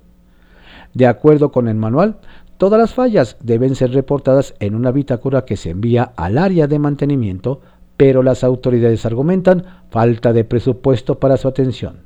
De 0.95 1.05
acuerdo 1.05 1.51
con 1.51 1.67
el 1.67 1.75
manual, 1.75 2.17
todas 2.57 2.79
las 2.79 2.95
fallas 2.95 3.37
deben 3.39 3.75
ser 3.75 3.91
reportadas 3.91 4.55
en 4.59 4.73
una 4.73 4.89
bitácora 4.89 5.45
que 5.45 5.57
se 5.57 5.69
envía 5.69 6.11
al 6.15 6.39
área 6.39 6.65
de 6.65 6.79
mantenimiento, 6.79 7.61
pero 7.97 8.23
las 8.23 8.43
autoridades 8.43 9.05
argumentan 9.05 9.63
falta 9.91 10.33
de 10.33 10.43
presupuesto 10.43 11.19
para 11.19 11.37
su 11.37 11.47
atención. 11.47 11.99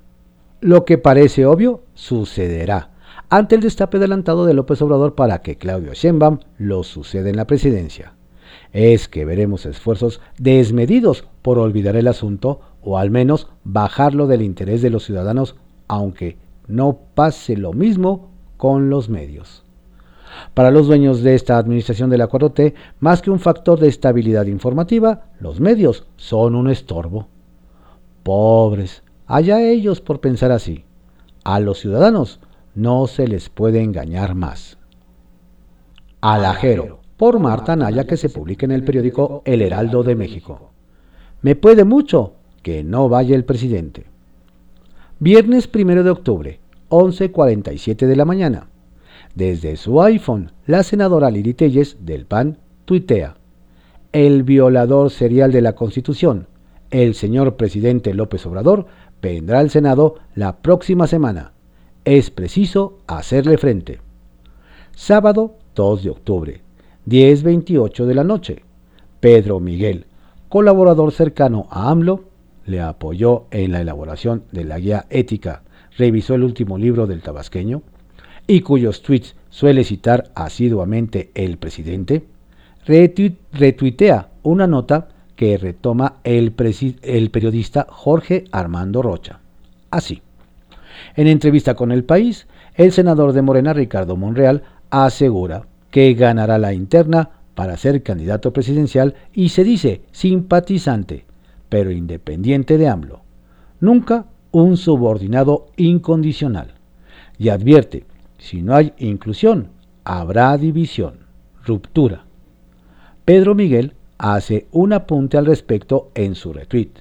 Lo 0.59 0.83
que 0.83 0.97
parece 0.97 1.45
obvio 1.45 1.83
sucederá 1.93 2.98
ante 3.29 3.55
el 3.55 3.61
destape 3.61 3.97
adelantado 3.97 4.45
de 4.45 4.53
López 4.53 4.81
Obrador 4.81 5.15
para 5.15 5.41
que 5.41 5.57
Claudio 5.57 5.93
Sheinbaum 5.93 6.39
lo 6.57 6.83
suceda 6.83 7.29
en 7.29 7.37
la 7.37 7.45
presidencia. 7.45 8.13
Es 8.73 9.07
que 9.07 9.25
veremos 9.25 9.65
esfuerzos 9.65 10.21
desmedidos 10.37 11.25
por 11.41 11.59
olvidar 11.59 11.95
el 11.95 12.07
asunto 12.07 12.59
o 12.81 12.97
al 12.97 13.11
menos 13.11 13.47
bajarlo 13.63 14.27
del 14.27 14.41
interés 14.41 14.81
de 14.81 14.89
los 14.89 15.03
ciudadanos, 15.05 15.55
aunque 15.87 16.37
no 16.67 16.99
pase 17.13 17.55
lo 17.55 17.73
mismo 17.73 18.29
con 18.57 18.89
los 18.89 19.09
medios. 19.09 19.63
Para 20.53 20.71
los 20.71 20.87
dueños 20.87 21.21
de 21.21 21.35
esta 21.35 21.57
administración 21.57 22.09
de 22.09 22.17
la 22.17 22.29
4T, 22.29 22.73
más 22.99 23.21
que 23.21 23.31
un 23.31 23.39
factor 23.39 23.79
de 23.79 23.87
estabilidad 23.87 24.45
informativa, 24.45 25.23
los 25.39 25.59
medios 25.59 26.05
son 26.17 26.55
un 26.55 26.69
estorbo. 26.69 27.27
Pobres, 28.23 29.03
allá 29.25 29.61
ellos 29.61 30.01
por 30.01 30.19
pensar 30.19 30.51
así. 30.51 30.85
A 31.43 31.59
los 31.59 31.79
ciudadanos 31.79 32.39
no 32.75 33.07
se 33.07 33.27
les 33.27 33.49
puede 33.49 33.81
engañar 33.81 34.35
más. 34.35 34.77
Alajero, 36.21 36.99
por 37.17 37.39
Marta 37.39 37.75
Naya, 37.75 38.05
que 38.05 38.17
se 38.17 38.29
publica 38.29 38.65
en 38.65 38.71
el 38.71 38.83
periódico 38.83 39.41
El 39.45 39.61
Heraldo 39.61 40.03
de 40.03 40.15
México. 40.15 40.71
Me 41.41 41.55
puede 41.55 41.83
mucho 41.83 42.33
que 42.61 42.83
no 42.83 43.09
vaya 43.09 43.35
el 43.35 43.45
presidente. 43.45 44.05
Viernes 45.19 45.69
1 45.73 46.03
de 46.03 46.09
octubre, 46.09 46.59
11.47 46.89 48.05
de 48.05 48.15
la 48.15 48.25
mañana. 48.25 48.67
Desde 49.35 49.75
su 49.77 50.01
iPhone, 50.01 50.51
la 50.65 50.83
senadora 50.83 51.29
Lili 51.29 51.53
Telles, 51.53 51.97
del 52.01 52.25
PAN, 52.25 52.57
tuitea. 52.85 53.35
El 54.11 54.43
violador 54.43 55.11
serial 55.11 55.51
de 55.51 55.61
la 55.61 55.73
Constitución, 55.75 56.47
el 56.89 57.13
señor 57.15 57.55
presidente 57.55 58.13
López 58.13 58.45
Obrador, 58.45 58.87
vendrá 59.21 59.59
al 59.59 59.69
Senado 59.69 60.15
la 60.35 60.61
próxima 60.61 61.05
semana 61.05 61.51
es 62.05 62.29
preciso 62.29 62.99
hacerle 63.07 63.57
frente. 63.57 63.99
Sábado 64.95 65.55
2 65.75 66.03
de 66.03 66.09
octubre, 66.09 66.61
10.28 67.07 68.05
de 68.05 68.15
la 68.15 68.23
noche. 68.23 68.63
Pedro 69.19 69.59
Miguel, 69.59 70.05
colaborador 70.49 71.11
cercano 71.11 71.67
a 71.69 71.89
AMLO, 71.89 72.25
le 72.65 72.81
apoyó 72.81 73.45
en 73.51 73.71
la 73.71 73.81
elaboración 73.81 74.43
de 74.51 74.63
la 74.63 74.79
guía 74.79 75.05
ética, 75.09 75.63
revisó 75.97 76.35
el 76.35 76.43
último 76.43 76.77
libro 76.77 77.07
del 77.07 77.21
tabasqueño, 77.21 77.81
y 78.47 78.61
cuyos 78.61 79.01
tweets 79.01 79.35
suele 79.49 79.83
citar 79.83 80.31
asiduamente 80.35 81.31
el 81.35 81.57
presidente, 81.57 82.25
retuitea 82.85 84.29
una 84.43 84.67
nota 84.67 85.09
que 85.35 85.57
retoma 85.57 86.17
el, 86.23 86.51
periodista 86.51 87.87
Jorge 87.89 88.45
Armando 88.51 89.01
Rocha. 89.01 89.39
Así. 89.91 90.21
En 91.15 91.27
entrevista 91.27 91.75
con 91.75 91.91
El 91.91 92.03
País, 92.03 92.47
el 92.75 92.91
senador 92.91 93.33
de 93.33 93.41
Morena, 93.41 93.73
Ricardo 93.73 94.15
Monreal, 94.15 94.63
asegura 94.89 95.67
que 95.91 96.13
ganará 96.13 96.57
la 96.57 96.73
interna 96.73 97.31
para 97.55 97.77
ser 97.77 98.03
candidato 98.03 98.53
presidencial 98.53 99.15
y 99.33 99.49
se 99.49 99.63
dice 99.63 100.01
simpatizante, 100.11 101.25
pero 101.67 101.91
independiente 101.91 102.77
de 102.77 102.87
AMLO. 102.87 103.21
Nunca 103.79 104.25
un 104.51 104.77
subordinado 104.77 105.67
incondicional. 105.77 106.75
Y 107.37 107.49
advierte, 107.49 108.05
si 108.37 108.61
no 108.61 108.75
hay 108.75 108.93
inclusión, 108.97 109.69
habrá 110.03 110.57
división, 110.57 111.19
ruptura. 111.65 112.25
Pedro 113.25 113.55
Miguel 113.55 113.93
hace 114.17 114.67
un 114.71 114.93
apunte 114.93 115.37
al 115.37 115.45
respecto 115.45 116.11
en 116.15 116.35
su 116.35 116.51
retweet. 116.51 116.91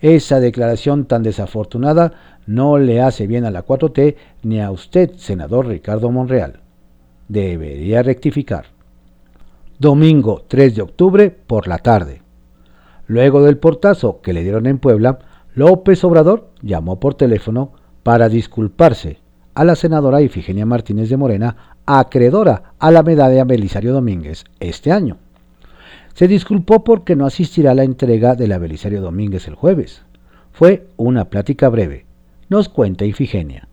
Esa 0.00 0.40
declaración 0.40 1.06
tan 1.06 1.22
desafortunada 1.22 2.33
no 2.46 2.78
le 2.78 3.00
hace 3.00 3.26
bien 3.26 3.44
a 3.44 3.50
la 3.50 3.64
4T 3.64 4.16
ni 4.42 4.60
a 4.60 4.70
usted, 4.70 5.12
senador 5.16 5.66
Ricardo 5.66 6.10
Monreal. 6.10 6.60
Debería 7.28 8.02
rectificar. 8.02 8.66
Domingo 9.78 10.44
3 10.46 10.76
de 10.76 10.82
octubre 10.82 11.30
por 11.30 11.68
la 11.68 11.78
tarde. 11.78 12.22
Luego 13.06 13.42
del 13.42 13.58
portazo 13.58 14.20
que 14.20 14.32
le 14.32 14.42
dieron 14.42 14.66
en 14.66 14.78
Puebla, 14.78 15.18
López 15.54 16.02
Obrador 16.04 16.50
llamó 16.62 17.00
por 17.00 17.14
teléfono 17.14 17.72
para 18.02 18.28
disculparse 18.28 19.18
a 19.54 19.64
la 19.64 19.76
senadora 19.76 20.20
Ifigenia 20.20 20.66
Martínez 20.66 21.08
de 21.08 21.16
Morena, 21.16 21.76
acreedora 21.86 22.74
a 22.78 22.90
la 22.90 23.02
medalla 23.02 23.44
Belisario 23.44 23.92
Domínguez 23.92 24.44
este 24.58 24.90
año. 24.90 25.18
Se 26.14 26.28
disculpó 26.28 26.84
porque 26.84 27.16
no 27.16 27.26
asistirá 27.26 27.72
a 27.72 27.74
la 27.74 27.84
entrega 27.84 28.34
de 28.34 28.48
la 28.48 28.58
Belisario 28.58 29.00
Domínguez 29.00 29.48
el 29.48 29.54
jueves. 29.54 30.02
Fue 30.52 30.86
una 30.96 31.26
plática 31.26 31.68
breve, 31.68 32.06
nos 32.48 32.68
cuenta 32.68 33.04
Ifigenia. 33.04 33.68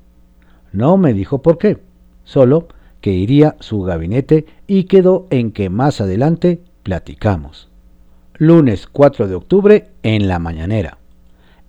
No 0.71 0.97
me 0.97 1.13
dijo 1.13 1.41
por 1.41 1.57
qué, 1.57 1.79
solo 2.23 2.67
que 3.01 3.11
iría 3.11 3.55
su 3.59 3.81
gabinete 3.81 4.45
y 4.67 4.85
quedó 4.85 5.27
en 5.29 5.51
que 5.51 5.69
más 5.69 6.01
adelante 6.01 6.61
platicamos. 6.83 7.69
Lunes 8.35 8.87
4 8.87 9.27
de 9.27 9.35
octubre 9.35 9.89
en 10.03 10.27
la 10.27 10.39
mañanera. 10.39 10.97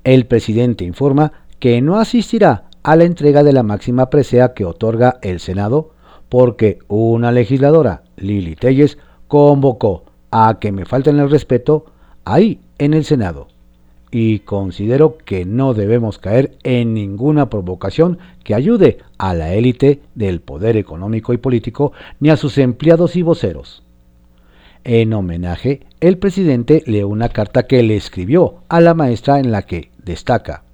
El 0.05 0.27
presidente 0.27 0.85
informa 0.85 1.33
que 1.59 1.81
no 1.81 1.99
asistirá 1.99 2.65
a 2.83 2.97
la 2.97 3.05
entrega 3.05 3.43
de 3.43 3.53
la 3.53 3.63
máxima 3.63 4.11
presea 4.11 4.55
que 4.55 4.65
otorga 4.65 5.19
el 5.23 5.41
Senado 5.41 5.93
porque 6.29 6.79
una 6.89 7.31
legisladora, 7.31 8.03
Lili 8.17 8.57
Telles, 8.57 8.99
convocó 9.29 10.05
a 10.31 10.59
que 10.61 10.73
me 10.73 10.85
falten 10.85 11.19
el 11.19 11.31
respeto 11.31 11.87
ahí 12.25 12.61
en 12.79 12.95
el 12.95 13.05
Senado 13.05 13.52
y 14.15 14.41
considero 14.41 15.17
que 15.17 15.47
no 15.47 15.73
debemos 15.73 16.19
caer 16.19 16.57
en 16.63 16.93
ninguna 16.93 17.49
provocación 17.49 18.19
que 18.45 18.55
ayude 18.55 18.99
a 19.17 19.33
la 19.33 19.55
élite 19.55 20.03
del 20.15 20.43
poder 20.43 20.77
económico 20.77 21.33
y 21.33 21.39
político 21.39 21.93
ni 22.21 22.29
a 22.29 22.37
sus 22.37 22.59
empleados 22.59 23.17
y 23.17 23.23
voceros. 23.23 23.83
En 24.85 25.15
homenaje, 25.15 25.81
el 26.01 26.19
presidente 26.19 26.83
lee 26.87 27.05
una 27.05 27.31
carta 27.31 27.67
que 27.67 27.83
le 27.83 27.97
escribió 27.97 28.57
a 28.69 28.81
la 28.81 28.93
maestra 28.95 29.41
en 29.41 29.51
la 29.51 29.63
que 29.63 29.91
destaca, 30.05 30.65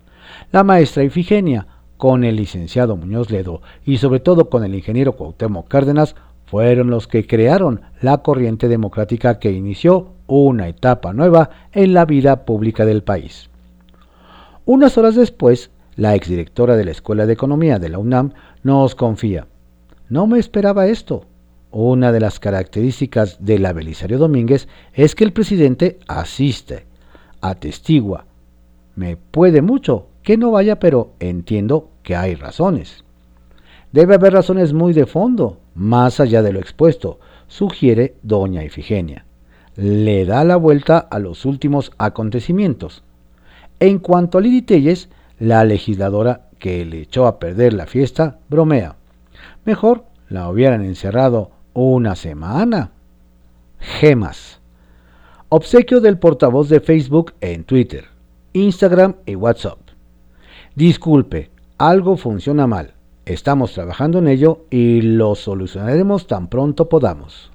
la 0.51 0.65
maestra 0.65 1.05
Ifigenia, 1.05 1.67
con 1.97 2.25
el 2.25 2.37
licenciado 2.37 2.97
Muñoz 2.97 3.31
Ledo 3.31 3.61
y 3.85 3.99
sobre 3.99 4.21
todo 4.21 4.51
con 4.51 4.65
el 4.65 4.75
ingeniero 4.75 5.13
Cuauhtémoc 5.13 5.69
Cárdenas, 5.69 6.17
fueron 6.47 6.91
los 6.91 7.07
que 7.07 7.27
crearon 7.27 7.83
la 8.01 8.19
corriente 8.19 8.69
democrática 8.69 9.39
que 9.39 9.53
inició 9.53 10.15
una 10.29 10.69
etapa 10.69 11.13
nueva 11.13 11.51
en 11.73 11.95
la 11.95 12.05
vida 12.05 12.45
pública 12.45 12.85
del 12.85 13.03
país. 13.03 13.49
Unas 14.65 14.97
horas 14.99 15.17
después, 15.17 15.71
la 15.97 16.15
exdirectora 16.15 16.77
de 16.77 16.85
la 16.85 16.93
Escuela 16.93 17.27
de 17.27 17.33
Economía 17.33 17.79
de 17.79 17.89
la 17.89 17.99
UNAM 17.99 18.35
nos 18.63 18.95
confía, 18.95 19.49
no 20.09 20.27
me 20.27 20.39
esperaba 20.39 20.87
esto. 20.87 21.25
Una 21.71 22.13
de 22.13 22.21
las 22.21 22.39
características 22.39 23.45
de 23.45 23.59
la 23.59 23.73
Belisario 23.73 24.19
Domínguez 24.19 24.69
es 24.95 25.15
que 25.15 25.25
el 25.25 25.33
presidente 25.33 25.99
asiste, 26.07 26.87
atestigua. 27.41 28.27
Me 28.95 29.17
puede 29.17 29.61
mucho 29.61 30.07
que 30.23 30.37
no 30.37 30.51
vaya, 30.51 30.79
pero 30.79 31.13
entiendo 31.21 31.91
que 32.03 32.17
hay 32.17 32.35
razones. 32.35 33.05
Debe 33.93 34.15
haber 34.15 34.35
razones 34.35 34.73
muy 34.73 34.93
de 34.93 35.07
fondo, 35.07 35.59
más 35.75 36.21
allá 36.21 36.43
de 36.43 36.53
lo 36.53 36.61
expuesto, 36.61 37.19
sugiere 37.49 38.17
doña 38.23 38.65
Ifigenia 38.65 39.25
le 39.79 40.25
da 40.25 40.43
la 40.43 40.57
vuelta 40.57 40.99
a 40.99 41.21
los 41.21 41.45
últimos 41.45 41.93
acontecimientos. 41.99 43.05
En 43.79 44.01
cuanto 44.01 44.37
a 44.37 44.41
Lili 44.41 44.63
Telles, 44.63 45.09
la 45.39 45.65
legisladora 45.65 46.49
que 46.59 46.85
le 46.85 47.03
echó 47.03 47.29
a 47.29 47.39
perder 47.39 47.75
la 47.75 47.87
fiesta, 47.87 48.41
bromea. 48.49 48.97
Mejor 49.65 50.05
la 50.29 50.51
hubieran 50.51 50.85
encerrado 50.85 51.53
una 51.75 52.17
semana. 52.17 52.91
Gemas. 53.79 54.61
Obsequio 55.49 56.01
del 56.01 56.19
portavoz 56.19 56.69
de 56.69 56.81
Facebook 56.81 57.35
en 57.41 57.63
Twitter, 57.63 58.07
Instagram 58.55 59.15
y 59.27 59.37
WhatsApp. 59.37 59.79
Disculpe, 60.75 61.53
algo 61.79 62.17
funciona 62.17 62.67
mal. 62.67 62.95
Estamos 63.27 63.75
trabajando 63.75 64.19
en 64.19 64.27
ello 64.27 64.65
y 64.71 65.03
lo 65.03 65.37
solucionaremos 65.37 66.27
tan 66.27 66.49
pronto 66.49 66.89
podamos. 66.89 67.53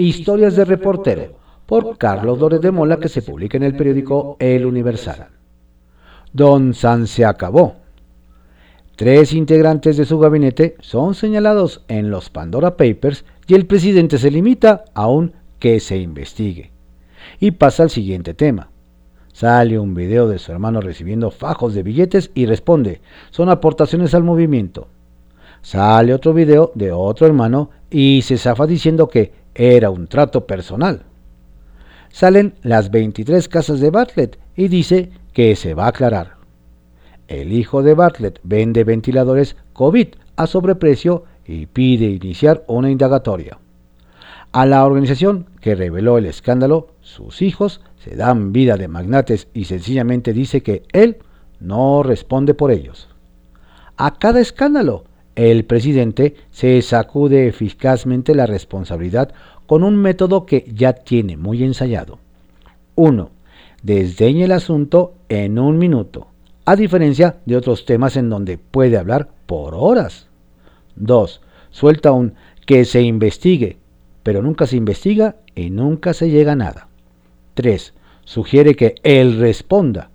Historias 0.00 0.54
de 0.54 0.64
reportero 0.64 1.40
por 1.66 1.98
Carlos 1.98 2.38
Dores 2.38 2.60
de 2.60 2.70
Mola 2.70 3.00
que 3.00 3.08
se 3.08 3.20
publica 3.20 3.56
en 3.56 3.64
el 3.64 3.74
periódico 3.74 4.36
El 4.38 4.64
Universal. 4.64 5.26
Don 6.32 6.72
San 6.72 7.08
se 7.08 7.24
acabó. 7.24 7.74
Tres 8.94 9.32
integrantes 9.32 9.96
de 9.96 10.04
su 10.04 10.20
gabinete 10.20 10.76
son 10.78 11.16
señalados 11.16 11.84
en 11.88 12.12
los 12.12 12.30
Pandora 12.30 12.76
Papers 12.76 13.24
y 13.48 13.54
el 13.54 13.66
presidente 13.66 14.18
se 14.18 14.30
limita 14.30 14.84
a 14.94 15.08
un 15.08 15.32
que 15.58 15.80
se 15.80 15.96
investigue. 15.96 16.70
Y 17.40 17.50
pasa 17.50 17.82
al 17.82 17.90
siguiente 17.90 18.34
tema. 18.34 18.70
Sale 19.32 19.80
un 19.80 19.94
video 19.94 20.28
de 20.28 20.38
su 20.38 20.52
hermano 20.52 20.80
recibiendo 20.80 21.32
fajos 21.32 21.74
de 21.74 21.82
billetes 21.82 22.30
y 22.34 22.46
responde, 22.46 23.00
son 23.30 23.48
aportaciones 23.48 24.14
al 24.14 24.22
movimiento. 24.22 24.86
Sale 25.60 26.14
otro 26.14 26.34
video 26.34 26.70
de 26.76 26.92
otro 26.92 27.26
hermano 27.26 27.70
y 27.90 28.22
se 28.22 28.38
zafa 28.38 28.64
diciendo 28.64 29.08
que 29.08 29.47
era 29.58 29.90
un 29.90 30.06
trato 30.06 30.46
personal. 30.46 31.02
Salen 32.10 32.54
las 32.62 32.90
23 32.90 33.46
casas 33.48 33.80
de 33.80 33.90
Bartlett 33.90 34.38
y 34.56 34.68
dice 34.68 35.10
que 35.34 35.54
se 35.56 35.74
va 35.74 35.84
a 35.84 35.88
aclarar 35.88 36.38
el 37.28 37.52
hijo 37.52 37.82
de 37.82 37.94
Bartlett 37.94 38.40
vende 38.42 38.84
ventiladores 38.84 39.56
COVID 39.74 40.08
a 40.36 40.46
sobreprecio 40.46 41.24
y 41.46 41.66
pide 41.66 42.06
iniciar 42.06 42.64
una 42.66 42.90
indagatoria. 42.90 43.58
A 44.52 44.64
la 44.64 44.84
organización 44.84 45.46
que 45.60 45.74
reveló 45.74 46.16
el 46.16 46.24
escándalo, 46.24 46.88
sus 47.00 47.42
hijos 47.42 47.82
se 48.02 48.16
dan 48.16 48.52
vida 48.52 48.76
de 48.76 48.88
magnates 48.88 49.48
y 49.52 49.66
sencillamente 49.66 50.32
dice 50.32 50.62
que 50.62 50.82
él 50.92 51.18
no 51.60 52.02
responde 52.02 52.54
por 52.54 52.70
ellos. 52.70 53.08
A 53.98 54.14
cada 54.14 54.40
escándalo, 54.40 55.04
el 55.38 55.64
presidente 55.64 56.34
se 56.50 56.82
sacude 56.82 57.46
eficazmente 57.46 58.34
la 58.34 58.46
responsabilidad 58.46 59.32
con 59.66 59.84
un 59.84 59.94
método 59.94 60.46
que 60.46 60.64
ya 60.74 60.94
tiene 60.94 61.36
muy 61.36 61.62
ensayado. 61.62 62.18
1. 62.96 63.30
Desdeña 63.84 64.46
el 64.46 64.52
asunto 64.52 65.14
en 65.28 65.60
un 65.60 65.78
minuto 65.78 66.26
a 66.64 66.74
diferencia 66.74 67.36
de 67.46 67.56
otros 67.56 67.86
temas 67.86 68.16
en 68.16 68.28
donde 68.28 68.58
puede 68.58 68.98
hablar 68.98 69.28
por 69.46 69.76
horas. 69.76 70.26
2. 70.96 71.40
Suelta 71.70 72.10
un 72.10 72.34
que 72.66 72.84
se 72.84 73.00
investigue, 73.02 73.76
pero 74.24 74.42
nunca 74.42 74.66
se 74.66 74.76
investiga 74.76 75.36
y 75.54 75.70
nunca 75.70 76.14
se 76.14 76.30
llega 76.30 76.52
a 76.52 76.56
nada. 76.56 76.88
3. 77.54 77.94
Sugiere 78.24 78.74
que 78.74 78.96
él 79.04 79.38
responda, 79.38 80.10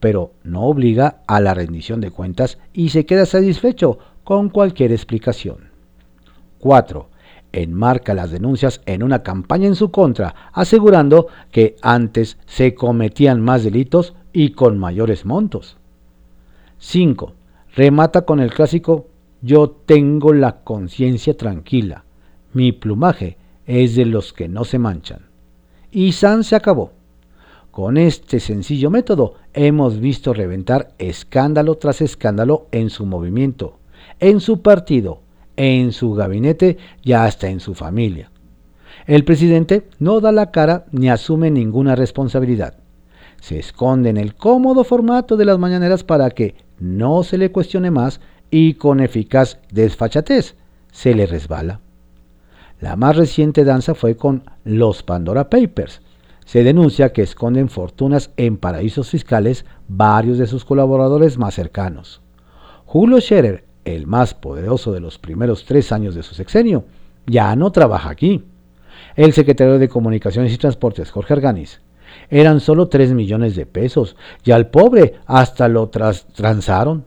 pero 0.00 0.32
no 0.42 0.64
obliga 0.64 1.22
a 1.28 1.40
la 1.40 1.54
rendición 1.54 2.00
de 2.00 2.10
cuentas 2.10 2.58
y 2.72 2.88
se 2.88 3.06
queda 3.06 3.24
satisfecho 3.24 4.00
con 4.24 4.48
cualquier 4.48 4.90
explicación. 4.90 5.70
4. 6.58 7.08
Enmarca 7.52 8.14
las 8.14 8.30
denuncias 8.30 8.80
en 8.86 9.02
una 9.02 9.22
campaña 9.22 9.68
en 9.68 9.76
su 9.76 9.90
contra, 9.90 10.34
asegurando 10.52 11.28
que 11.52 11.76
antes 11.82 12.38
se 12.46 12.74
cometían 12.74 13.40
más 13.40 13.62
delitos 13.62 14.14
y 14.32 14.50
con 14.50 14.78
mayores 14.78 15.24
montos. 15.24 15.76
5. 16.78 17.34
Remata 17.76 18.22
con 18.22 18.40
el 18.40 18.52
clásico 18.52 19.06
Yo 19.42 19.70
tengo 19.70 20.32
la 20.32 20.62
conciencia 20.64 21.36
tranquila. 21.36 22.04
Mi 22.52 22.72
plumaje 22.72 23.36
es 23.66 23.94
de 23.94 24.06
los 24.06 24.32
que 24.32 24.48
no 24.48 24.64
se 24.64 24.78
manchan. 24.78 25.26
Y 25.90 26.12
San 26.12 26.44
se 26.44 26.56
acabó. 26.56 26.92
Con 27.70 27.96
este 27.96 28.40
sencillo 28.40 28.90
método 28.90 29.34
hemos 29.52 29.98
visto 29.98 30.32
reventar 30.32 30.94
escándalo 30.98 31.74
tras 31.76 32.00
escándalo 32.00 32.68
en 32.70 32.88
su 32.88 33.04
movimiento, 33.04 33.78
en 34.20 34.40
su 34.40 34.62
partido, 34.62 35.20
en 35.56 35.92
su 35.92 36.14
gabinete 36.14 36.78
y 37.02 37.12
hasta 37.12 37.48
en 37.48 37.60
su 37.60 37.74
familia. 37.74 38.30
El 39.06 39.24
presidente 39.24 39.86
no 39.98 40.20
da 40.20 40.32
la 40.32 40.50
cara 40.50 40.86
ni 40.92 41.10
asume 41.10 41.50
ninguna 41.50 41.94
responsabilidad. 41.94 42.74
Se 43.40 43.58
esconde 43.58 44.08
en 44.10 44.16
el 44.16 44.34
cómodo 44.34 44.84
formato 44.84 45.36
de 45.36 45.44
las 45.44 45.58
mañaneras 45.58 46.04
para 46.04 46.30
que 46.30 46.54
no 46.78 47.22
se 47.22 47.36
le 47.36 47.52
cuestione 47.52 47.90
más 47.90 48.20
y 48.50 48.74
con 48.74 49.00
eficaz 49.00 49.58
desfachatez 49.70 50.56
se 50.90 51.14
le 51.14 51.26
resbala. 51.26 51.80
La 52.80 52.96
más 52.96 53.16
reciente 53.16 53.64
danza 53.64 53.94
fue 53.94 54.16
con 54.16 54.44
los 54.64 55.02
Pandora 55.02 55.50
Papers. 55.50 56.00
Se 56.44 56.62
denuncia 56.62 57.12
que 57.12 57.22
esconden 57.22 57.68
fortunas 57.68 58.30
en 58.36 58.56
paraísos 58.56 59.10
fiscales 59.10 59.64
varios 59.88 60.38
de 60.38 60.46
sus 60.46 60.64
colaboradores 60.64 61.38
más 61.38 61.54
cercanos. 61.54 62.20
Julio 62.84 63.20
Scherer, 63.20 63.63
el 63.84 64.06
más 64.06 64.34
poderoso 64.34 64.92
de 64.92 65.00
los 65.00 65.18
primeros 65.18 65.64
tres 65.64 65.92
años 65.92 66.14
de 66.14 66.22
su 66.22 66.34
sexenio, 66.34 66.84
ya 67.26 67.54
no 67.56 67.72
trabaja 67.72 68.10
aquí. 68.10 68.44
El 69.16 69.32
secretario 69.32 69.78
de 69.78 69.88
Comunicaciones 69.88 70.52
y 70.52 70.58
Transportes, 70.58 71.10
Jorge 71.10 71.34
Arganis, 71.34 71.80
eran 72.30 72.60
solo 72.60 72.88
3 72.88 73.12
millones 73.12 73.56
de 73.56 73.66
pesos 73.66 74.16
y 74.44 74.52
al 74.52 74.68
pobre 74.68 75.14
hasta 75.26 75.68
lo 75.68 75.88
transaron. 75.88 77.04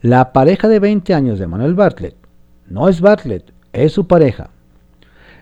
La 0.00 0.32
pareja 0.32 0.68
de 0.68 0.78
20 0.78 1.14
años 1.14 1.38
de 1.38 1.46
Manuel 1.46 1.74
Bartlett 1.74 2.16
no 2.68 2.88
es 2.88 3.00
Bartlett, 3.00 3.52
es 3.72 3.92
su 3.92 4.06
pareja. 4.06 4.50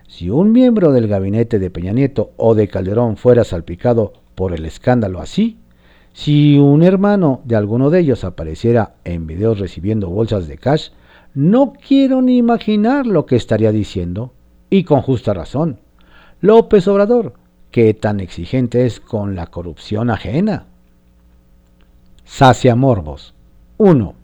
Si 0.08 0.28
un 0.28 0.52
miembro 0.52 0.92
del 0.92 1.06
gabinete 1.06 1.58
de 1.58 1.70
Peña 1.70 1.92
Nieto 1.92 2.32
o 2.36 2.54
de 2.54 2.68
Calderón 2.68 3.16
fuera 3.16 3.44
salpicado 3.44 4.12
por 4.34 4.52
el 4.52 4.66
escándalo 4.66 5.20
así, 5.20 5.58
si 6.12 6.58
un 6.58 6.82
hermano 6.82 7.40
de 7.44 7.56
alguno 7.56 7.90
de 7.90 8.00
ellos 8.00 8.24
apareciera 8.24 8.94
en 9.04 9.26
videos 9.26 9.58
recibiendo 9.58 10.08
bolsas 10.08 10.48
de 10.48 10.58
cash, 10.58 10.88
no 11.34 11.72
quiero 11.72 12.22
ni 12.22 12.36
imaginar 12.36 13.06
lo 13.06 13.26
que 13.26 13.36
estaría 13.36 13.72
diciendo, 13.72 14.32
y 14.68 14.84
con 14.84 15.02
justa 15.02 15.34
razón. 15.34 15.78
López 16.40 16.88
Obrador, 16.88 17.34
¿Qué 17.70 17.94
tan 17.94 18.18
exigente 18.18 18.84
es 18.84 18.98
con 18.98 19.36
la 19.36 19.46
corrupción 19.46 20.10
ajena? 20.10 20.64
Sacia 22.24 22.74
Morbos. 22.74 23.34
1. 23.78 24.14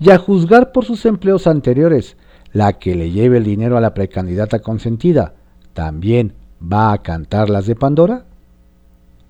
Y 0.00 0.10
a 0.10 0.18
juzgar 0.18 0.72
por 0.72 0.84
sus 0.84 1.06
empleos 1.06 1.46
anteriores, 1.46 2.16
la 2.52 2.72
que 2.74 2.96
le 2.96 3.12
lleve 3.12 3.36
el 3.36 3.44
dinero 3.44 3.76
a 3.76 3.80
la 3.80 3.94
precandidata 3.94 4.58
consentida, 4.58 5.34
¿también 5.72 6.34
va 6.60 6.92
a 6.92 7.02
cantar 7.02 7.48
las 7.48 7.66
de 7.66 7.76
Pandora? 7.76 8.24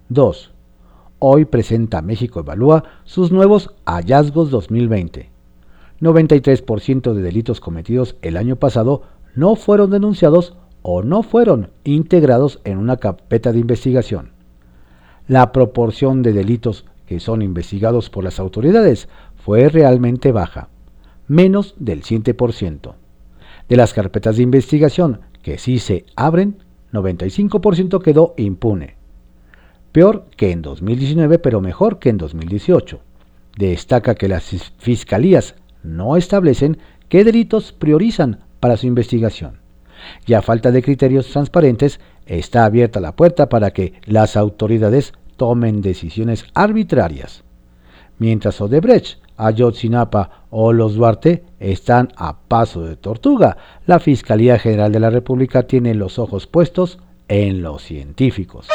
2. 0.08 0.53
Hoy 1.18 1.44
presenta 1.44 2.02
México 2.02 2.40
Evalúa 2.40 2.84
sus 3.04 3.30
nuevos 3.30 3.74
hallazgos 3.86 4.50
2020. 4.50 5.30
93% 6.00 7.14
de 7.14 7.22
delitos 7.22 7.60
cometidos 7.60 8.16
el 8.20 8.36
año 8.36 8.56
pasado 8.56 9.02
no 9.34 9.56
fueron 9.56 9.90
denunciados 9.90 10.56
o 10.82 11.02
no 11.02 11.22
fueron 11.22 11.70
integrados 11.84 12.60
en 12.64 12.78
una 12.78 12.98
carpeta 12.98 13.52
de 13.52 13.60
investigación. 13.60 14.32
La 15.26 15.52
proporción 15.52 16.22
de 16.22 16.32
delitos 16.32 16.84
que 17.06 17.20
son 17.20 17.42
investigados 17.42 18.10
por 18.10 18.24
las 18.24 18.38
autoridades 18.38 19.08
fue 19.36 19.68
realmente 19.68 20.32
baja, 20.32 20.68
menos 21.26 21.74
del 21.78 22.02
7%. 22.02 22.94
De 23.68 23.76
las 23.76 23.94
carpetas 23.94 24.36
de 24.36 24.42
investigación 24.42 25.20
que 25.42 25.58
sí 25.58 25.78
se 25.78 26.04
abren, 26.16 26.58
95% 26.92 28.02
quedó 28.02 28.34
impune. 28.36 29.03
Peor 29.94 30.26
que 30.36 30.50
en 30.50 30.60
2019, 30.60 31.38
pero 31.38 31.60
mejor 31.60 32.00
que 32.00 32.08
en 32.08 32.18
2018. 32.18 32.98
Destaca 33.56 34.16
que 34.16 34.26
las 34.26 34.42
fiscalías 34.78 35.54
no 35.84 36.16
establecen 36.16 36.78
qué 37.08 37.22
delitos 37.22 37.70
priorizan 37.70 38.40
para 38.58 38.76
su 38.76 38.88
investigación 38.88 39.60
y 40.26 40.34
a 40.34 40.42
falta 40.42 40.72
de 40.72 40.82
criterios 40.82 41.28
transparentes, 41.28 42.00
está 42.26 42.64
abierta 42.64 42.98
la 42.98 43.14
puerta 43.14 43.48
para 43.48 43.70
que 43.70 43.92
las 44.04 44.36
autoridades 44.36 45.12
tomen 45.36 45.80
decisiones 45.80 46.44
arbitrarias. 46.54 47.44
Mientras 48.18 48.60
Odebrecht, 48.60 49.20
Ayotzinapa 49.36 50.46
o 50.50 50.72
los 50.72 50.96
Duarte 50.96 51.44
están 51.60 52.08
a 52.16 52.40
paso 52.40 52.82
de 52.82 52.96
tortuga, 52.96 53.58
la 53.86 54.00
Fiscalía 54.00 54.58
General 54.58 54.90
de 54.90 54.98
la 54.98 55.10
República 55.10 55.68
tiene 55.68 55.94
los 55.94 56.18
ojos 56.18 56.48
puestos 56.48 56.98
en 57.28 57.62
los 57.62 57.80
científicos. 57.80 58.66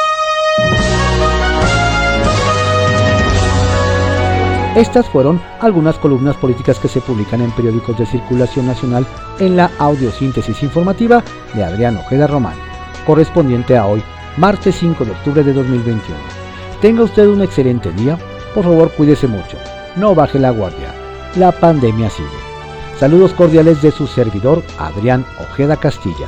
Estas 4.80 5.10
fueron 5.10 5.42
algunas 5.60 5.98
columnas 5.98 6.38
políticas 6.38 6.80
que 6.80 6.88
se 6.88 7.02
publican 7.02 7.42
en 7.42 7.52
periódicos 7.52 7.98
de 7.98 8.06
circulación 8.06 8.66
nacional 8.66 9.06
en 9.40 9.58
la 9.58 9.70
audiosíntesis 9.78 10.64
informativa 10.64 11.22
de 11.54 11.66
Adrián 11.66 11.98
Ojeda 11.98 12.28
Román, 12.28 12.56
correspondiente 13.06 13.76
a 13.76 13.86
hoy, 13.86 14.02
martes 14.38 14.76
5 14.76 15.04
de 15.04 15.12
octubre 15.12 15.44
de 15.44 15.52
2021. 15.52 16.18
Tenga 16.82 17.04
usted 17.04 17.28
un 17.28 17.42
excelente 17.42 17.92
día, 17.92 18.18
por 18.56 18.64
favor 18.64 18.90
cuídese 18.92 19.28
mucho, 19.28 19.58
no 19.98 20.16
baje 20.16 20.40
la 20.40 20.52
guardia, 20.52 20.94
la 21.36 21.52
pandemia 21.52 22.10
sigue. 22.10 22.30
Saludos 22.98 23.34
cordiales 23.34 23.82
de 23.82 23.92
su 23.92 24.08
servidor 24.08 24.64
Adrián 24.78 25.26
Ojeda 25.42 25.76
Castilla. 25.76 26.28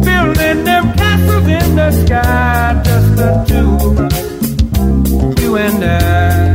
Building 0.05 0.63
them 0.63 0.85
castles 0.93 1.47
in 1.59 1.75
the 1.75 1.91
sky, 1.91 2.81
just 2.83 3.15
the 3.21 3.29
two 3.49 3.69
of 3.87 3.99
us. 4.05 5.41
You 5.41 5.57
and 5.57 5.83
I. 5.83 6.46